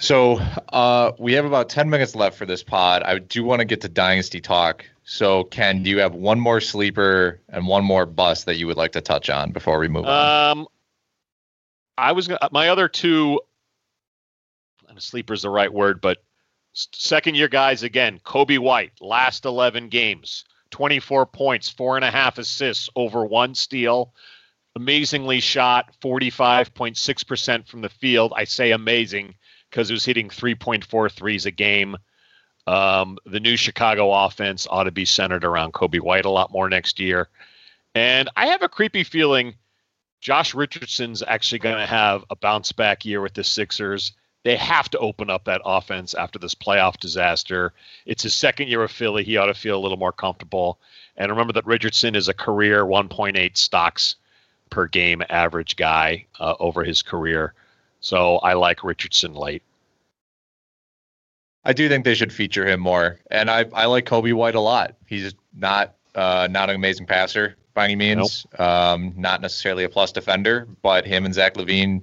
[0.00, 0.40] So
[0.72, 3.02] uh, we have about 10 minutes left for this pod.
[3.04, 4.84] I do want to get to Dynasty talk.
[5.04, 8.76] So, Ken, do you have one more sleeper and one more bust that you would
[8.76, 10.58] like to touch on before we move on?
[10.58, 10.66] Um,
[11.96, 13.40] I was gonna, my other two.
[14.98, 16.22] Sleeper is the right word, but
[16.72, 18.20] second year guys again.
[18.24, 23.54] Coby White, last eleven games, twenty four points, four and a half assists, over one
[23.54, 24.12] steal.
[24.74, 28.32] Amazingly shot, forty five point six percent from the field.
[28.36, 29.34] I say amazing
[29.72, 31.96] because it was hitting 3.4 threes a game.
[32.66, 36.68] Um, the new Chicago offense ought to be centered around Coby White a lot more
[36.68, 37.28] next year.
[37.94, 39.54] And I have a creepy feeling
[40.20, 44.12] Josh Richardson's actually going to have a bounce back year with the Sixers.
[44.44, 47.72] They have to open up that offense after this playoff disaster.
[48.06, 49.24] It's his second year of Philly.
[49.24, 50.78] He ought to feel a little more comfortable.
[51.16, 54.16] And remember that Richardson is a career 1.8 stocks
[54.72, 57.52] per game average guy uh, over his career.
[58.00, 59.62] So I like Richardson late.
[61.64, 64.60] I do think they should feature him more, and I I like Coby White a
[64.60, 64.96] lot.
[65.06, 70.10] He's not uh, not an amazing passer by any means, um, not necessarily a plus
[70.10, 72.02] defender, but him and Zach LaVine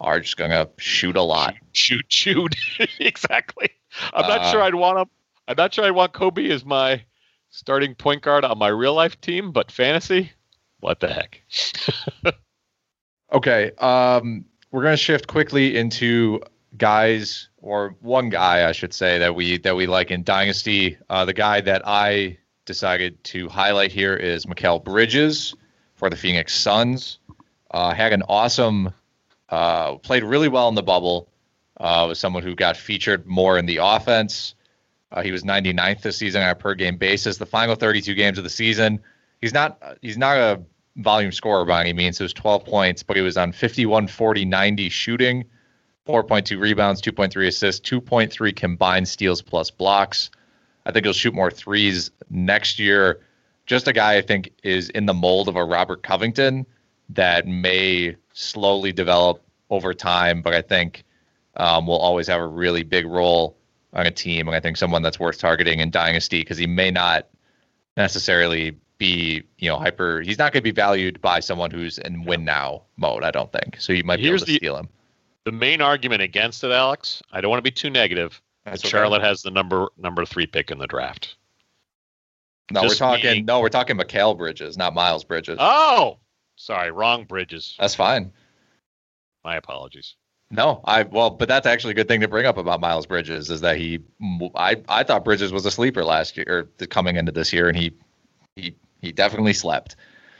[0.00, 1.54] are just gonna shoot a lot.
[1.72, 2.56] Shoot, shoot,
[2.98, 3.70] exactly.
[4.12, 5.10] I'm not Uh, sure I'd want him.
[5.46, 7.04] I'm not sure I want Coby as my
[7.50, 10.32] starting point guard on my real life team, but fantasy,
[10.82, 11.42] what the heck?
[13.32, 16.42] Okay, um, we're gonna shift quickly into
[16.76, 20.98] guys or one guy I should say that we that we like in Dynasty.
[21.08, 25.54] Uh, the guy that I decided to highlight here is Mikal Bridges
[25.94, 27.20] for the Phoenix Suns.
[27.70, 28.92] Uh, had an awesome,
[29.48, 31.30] uh, played really well in the bubble.
[31.78, 34.54] Uh, was someone who got featured more in the offense.
[35.10, 37.38] Uh, he was 99th this season on a per game basis.
[37.38, 39.00] The final 32 games of the season,
[39.40, 40.62] he's not he's not a
[40.96, 42.20] volume scorer by any means.
[42.20, 45.44] It was 12 points, but he was on 51, 40, 90 shooting,
[46.06, 50.30] 4.2 rebounds, 2.3 assists, 2.3 combined steals plus blocks.
[50.84, 53.20] I think he'll shoot more threes next year.
[53.66, 56.66] Just a guy I think is in the mold of a Robert Covington
[57.10, 61.04] that may slowly develop over time, but I think
[61.56, 63.56] um, will always have a really big role
[63.92, 64.48] on a team.
[64.48, 67.28] And I think someone that's worth targeting in Dynasty because he may not
[67.96, 70.20] necessarily be you know hyper.
[70.20, 73.24] He's not going to be valued by someone who's in win now mode.
[73.24, 73.92] I don't think so.
[73.92, 74.88] You might be Here's able to the- steal him.
[75.44, 78.40] The main argument against it, Alex, I don't want to be too negative.
[78.64, 78.90] That's but okay.
[78.92, 81.34] Charlotte has the number number three pick in the draft.
[82.70, 83.24] No, just we're talking.
[83.24, 85.56] meaning- No, we're talking Mikal Bridges, not Miles Bridges.
[85.60, 86.18] Oh,
[86.56, 87.74] sorry, wrong Bridges.
[87.78, 88.32] That's fine.
[89.44, 90.14] My apologies.
[90.52, 93.50] No, I well, but that's actually a good thing to bring up about Miles Bridges
[93.50, 93.98] is that he,
[94.54, 97.76] I, I thought Bridges was a sleeper last year or coming into this year, and
[97.76, 97.92] he,
[98.54, 99.96] he, he definitely slept.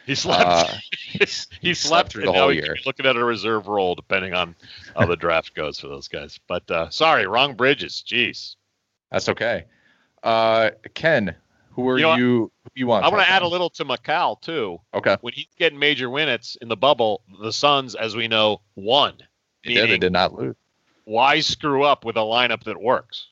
[0.06, 0.44] He slept.
[0.44, 0.66] Uh,
[1.60, 2.76] he, slept through the whole he year.
[2.86, 4.56] looking at a reserve role depending on
[4.96, 6.40] how the draft goes for those guys.
[6.48, 8.02] But uh, sorry, wrong Bridges.
[8.06, 8.56] Jeez.
[9.10, 9.64] That's okay.
[10.22, 11.34] Uh, Ken,
[11.72, 12.52] who are You know you?
[12.64, 13.04] who you want?
[13.04, 14.80] I want to add a little to Macau too.
[14.94, 15.16] Okay.
[15.20, 19.14] When he's getting major minutes in the bubble, the Suns, as we know, won.
[19.62, 19.90] He did.
[19.90, 20.56] They did not lose.
[21.04, 23.28] why screw up with a lineup that works?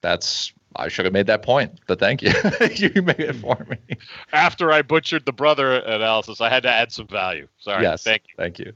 [0.00, 0.52] That's.
[0.76, 2.30] I should have made that point, but thank you.
[2.74, 3.96] you made it for me.
[4.32, 7.48] After I butchered the brother analysis, I had to add some value.
[7.58, 7.82] Sorry.
[7.82, 8.04] yes.
[8.04, 8.34] Thank you.
[8.36, 8.72] Thank you.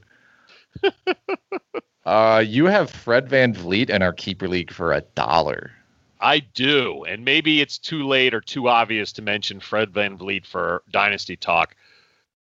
[2.05, 5.71] uh, you have Fred VanVleet in our keeper league for a dollar.
[6.19, 10.83] I do, and maybe it's too late or too obvious to mention Fred VanVleet for
[10.91, 11.75] dynasty talk,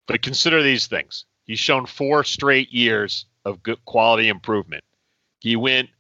[0.06, 1.24] but consider these things.
[1.44, 4.84] He's shown four straight years of good quality improvement.
[5.40, 5.90] He went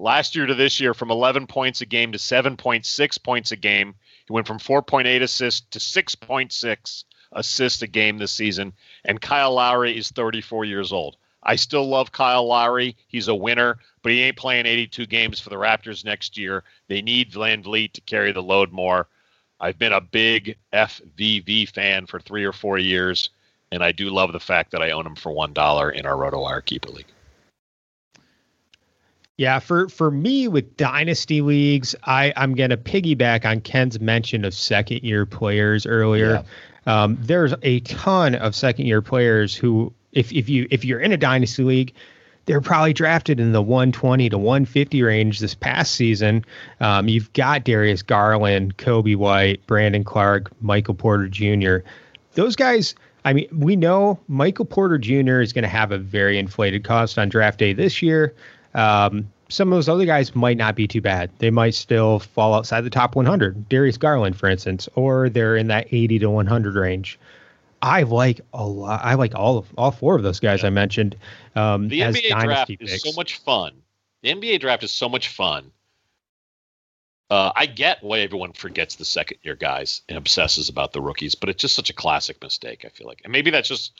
[0.00, 3.94] last year to this year from 11 points a game to 7.6 points a game.
[4.26, 8.72] He went from 4.8 assists to 6.6 assists a game this season.
[9.04, 11.16] And Kyle Lowry is 34 years old.
[11.42, 12.96] I still love Kyle Lowry.
[13.08, 16.64] He's a winner, but he ain't playing 82 games for the Raptors next year.
[16.88, 19.06] They need VanVleet to carry the load more.
[19.58, 23.30] I've been a big FVV fan for three or four years,
[23.70, 26.16] and I do love the fact that I own him for one dollar in our
[26.16, 27.06] RotoWire Keeper League.
[29.40, 34.52] Yeah, for for me with dynasty leagues, I I'm gonna piggyback on Ken's mention of
[34.52, 36.44] second year players earlier.
[36.84, 41.10] Um, there's a ton of second year players who, if if you if you're in
[41.10, 41.94] a dynasty league,
[42.44, 46.44] they're probably drafted in the 120 to 150 range this past season.
[46.80, 51.78] Um, you've got Darius Garland, Coby White, Brandon Clarke, Michael Porter Jr.
[52.34, 52.94] Those guys.
[53.24, 55.40] I mean, we know Michael Porter Jr.
[55.40, 58.34] is going to have a very inflated cost on draft day this year.
[58.74, 61.30] Um, some of those other guys might not be too bad.
[61.38, 63.68] They might still fall outside the top 100.
[63.68, 67.18] Darius Garland, for instance, or they're in that 80 to 100 range.
[67.82, 69.00] I like a lot.
[69.02, 71.16] I like all of all four of those guys I mentioned.
[71.56, 73.72] Um, The as NBA draft dynasty is so much fun.
[74.22, 75.72] The NBA draft is so much fun.
[77.30, 81.34] Uh, I get why everyone forgets the second year guys and obsesses about the rookies,
[81.34, 82.84] but it's just such a classic mistake.
[82.84, 83.92] I feel like, and maybe that's just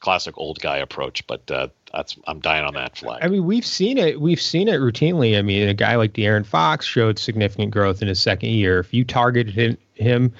[0.00, 3.20] classic old guy approach, but uh, that's I'm dying on that flag.
[3.22, 4.20] I mean, we've seen it.
[4.20, 5.38] We've seen it routinely.
[5.38, 8.78] I mean, a guy like De'Aaron Fox showed significant growth in his second year.
[8.78, 10.32] If you targeted him, him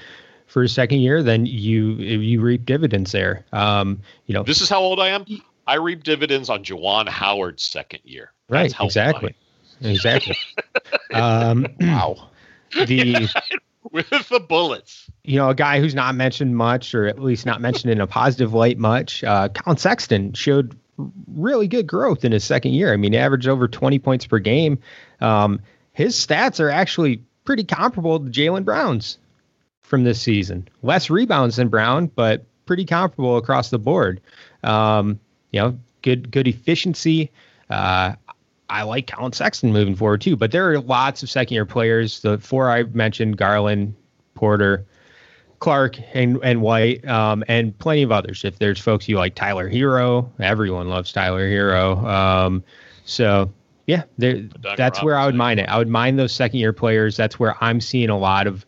[0.47, 3.45] for his second year, then you you reap dividends there.
[3.53, 5.25] Um, you know, This is how old I am.
[5.67, 8.33] I reap dividends on Juwan Howard's second year.
[8.49, 8.71] right?
[8.71, 9.35] That's I Exactly.
[9.83, 10.37] Exactly.
[11.13, 12.29] um, wow.
[12.75, 13.29] The
[13.93, 15.11] With the bullets.
[15.24, 18.07] you know, a guy who's not mentioned much, or at least not mentioned in a
[18.07, 19.22] positive light much.
[19.24, 20.76] Uh, Collin Sexton showed
[21.34, 22.93] really good growth in his second year.
[22.93, 24.78] I mean, averaged over 20 points per game.
[25.20, 25.61] Um,
[25.93, 29.18] his stats are actually pretty comparable to Jaylen Brown's
[29.82, 30.68] from this season.
[30.82, 34.20] Less rebounds than Brown, but pretty comparable across the board.
[34.64, 35.20] Um,
[35.53, 37.30] you know, good good efficiency.
[37.70, 38.14] Uh,
[38.69, 42.21] I like Collin Sexton moving forward too, but there are lots of second year players.
[42.21, 43.95] The four I mentioned: Garland,
[44.35, 44.85] Porter,
[45.59, 48.45] Clarke, and and White, um, and plenty of others.
[48.45, 52.05] If there's folks you like, Tyler Herro, everyone loves Tyler Herro.
[52.05, 52.64] Um,
[53.05, 53.53] so
[53.87, 54.43] yeah, there,
[54.77, 55.69] that's where I would mine it.
[55.69, 57.17] I would mine those second year players.
[57.17, 58.67] That's where I'm seeing a lot of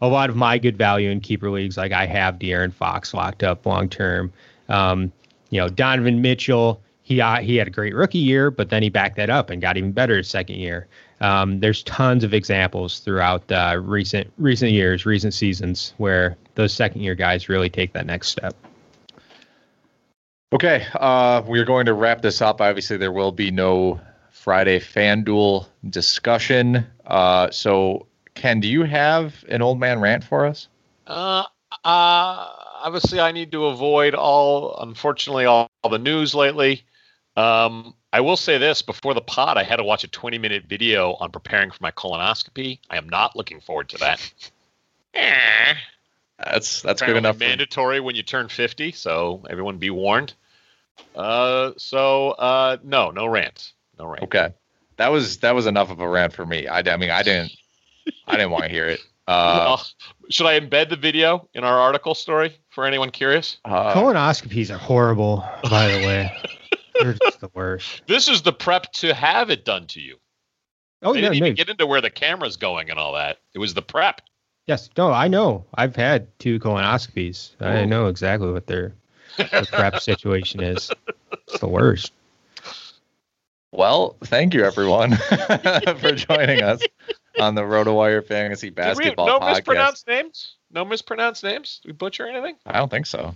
[0.00, 1.76] a lot of my good value in keeper leagues.
[1.76, 4.32] Like I have De'Aaron Fox locked up long term.
[4.68, 5.12] Um,
[5.50, 6.80] you know, Donovan Mitchell.
[7.04, 9.60] He uh, he had a great rookie year, but then he backed that up and
[9.60, 10.88] got even better his second year.
[11.20, 17.02] Um, there's tons of examples throughout uh, recent recent years, recent seasons where those second
[17.02, 18.56] year guys really take that next step.
[20.54, 22.62] Okay, uh, we're going to wrap this up.
[22.62, 24.00] Obviously, there will be no
[24.30, 26.86] Friday FanDuel discussion.
[27.06, 30.68] Uh, so, Ken, do you have an old man rant for us?
[31.06, 31.44] Uh,
[31.84, 32.48] uh,
[32.82, 36.84] obviously, I need to avoid all, unfortunately, all, all the news lately.
[37.36, 40.64] Um, I will say this before the pod, I had to watch a 20 minute
[40.68, 42.78] video on preparing for my colonoscopy.
[42.88, 44.32] I am not looking forward to that.
[45.16, 45.74] Eh.
[46.38, 47.36] That's that's good Apparently enough.
[47.36, 50.34] for- Mandatory when you turn 50, so everyone be warned.
[51.14, 54.24] Uh, so uh, no, no rant, no rant.
[54.24, 54.48] Okay,
[54.96, 56.66] that was that was enough of a rant for me.
[56.66, 57.52] I, I mean, I didn't
[58.26, 59.00] I didn't want to hear it.
[59.26, 59.78] Uh,
[60.28, 63.56] should I embed the video in our article story for anyone curious?
[63.64, 66.30] uh, Colonoscopies are horrible, by the way.
[67.00, 68.02] They're just the worst.
[68.06, 70.16] This is the prep to have it done to you.
[71.02, 71.46] Oh they no, didn't no.
[71.46, 73.38] even get into where the camera's going and all that.
[73.52, 74.20] It was the prep.
[74.66, 75.66] Yes, no, I know.
[75.74, 77.50] I've had two colonoscopies.
[77.60, 78.94] I know exactly what their,
[79.36, 80.90] their prep situation is.
[81.48, 82.12] It's the worst.
[83.72, 85.16] well, thank you everyone
[85.98, 86.80] for joining us
[87.38, 89.54] on the RotoWire Fantasy Basketball Did we Basketball no Podcast.
[89.56, 90.54] mispronounced names?
[90.70, 91.80] No mispronounced names?
[91.82, 92.56] Did we butcher anything?
[92.64, 93.34] I don't think so.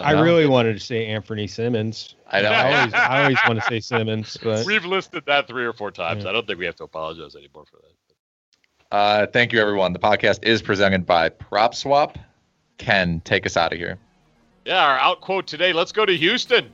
[0.00, 0.22] I No.
[0.22, 2.14] really wanted to say Anthony Simmons.
[2.30, 2.48] I know.
[2.50, 5.90] I always, I always want to say Simmons, but We've listed that three or four
[5.90, 6.24] times.
[6.24, 6.30] Yeah.
[6.30, 8.96] I don't think we have to apologize anymore for that.
[8.96, 9.92] Uh, thank you, everyone.
[9.92, 12.16] The podcast is presented by PropSwap.
[12.78, 13.98] Ken, take us out of here.
[14.64, 15.72] Yeah, our out quote today.
[15.72, 16.70] Let's go to Houston.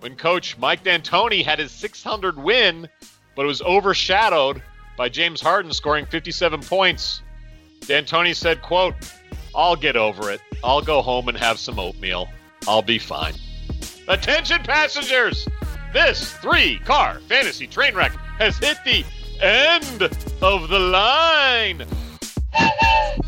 [0.00, 2.88] When coach Mike D'Antoni had his 600 win,
[3.36, 4.62] but it was overshadowed
[4.96, 7.22] by James Harden scoring 57 points.
[7.82, 8.94] D'Antoni said, quote,
[9.54, 10.40] I'll get over it.
[10.62, 12.28] I'll go home and have some oatmeal.
[12.66, 13.34] I'll be fine.
[14.08, 15.46] Attention passengers!
[15.92, 19.04] This three-car fantasy train wreck has hit the
[19.40, 20.02] end
[20.42, 21.86] of the line.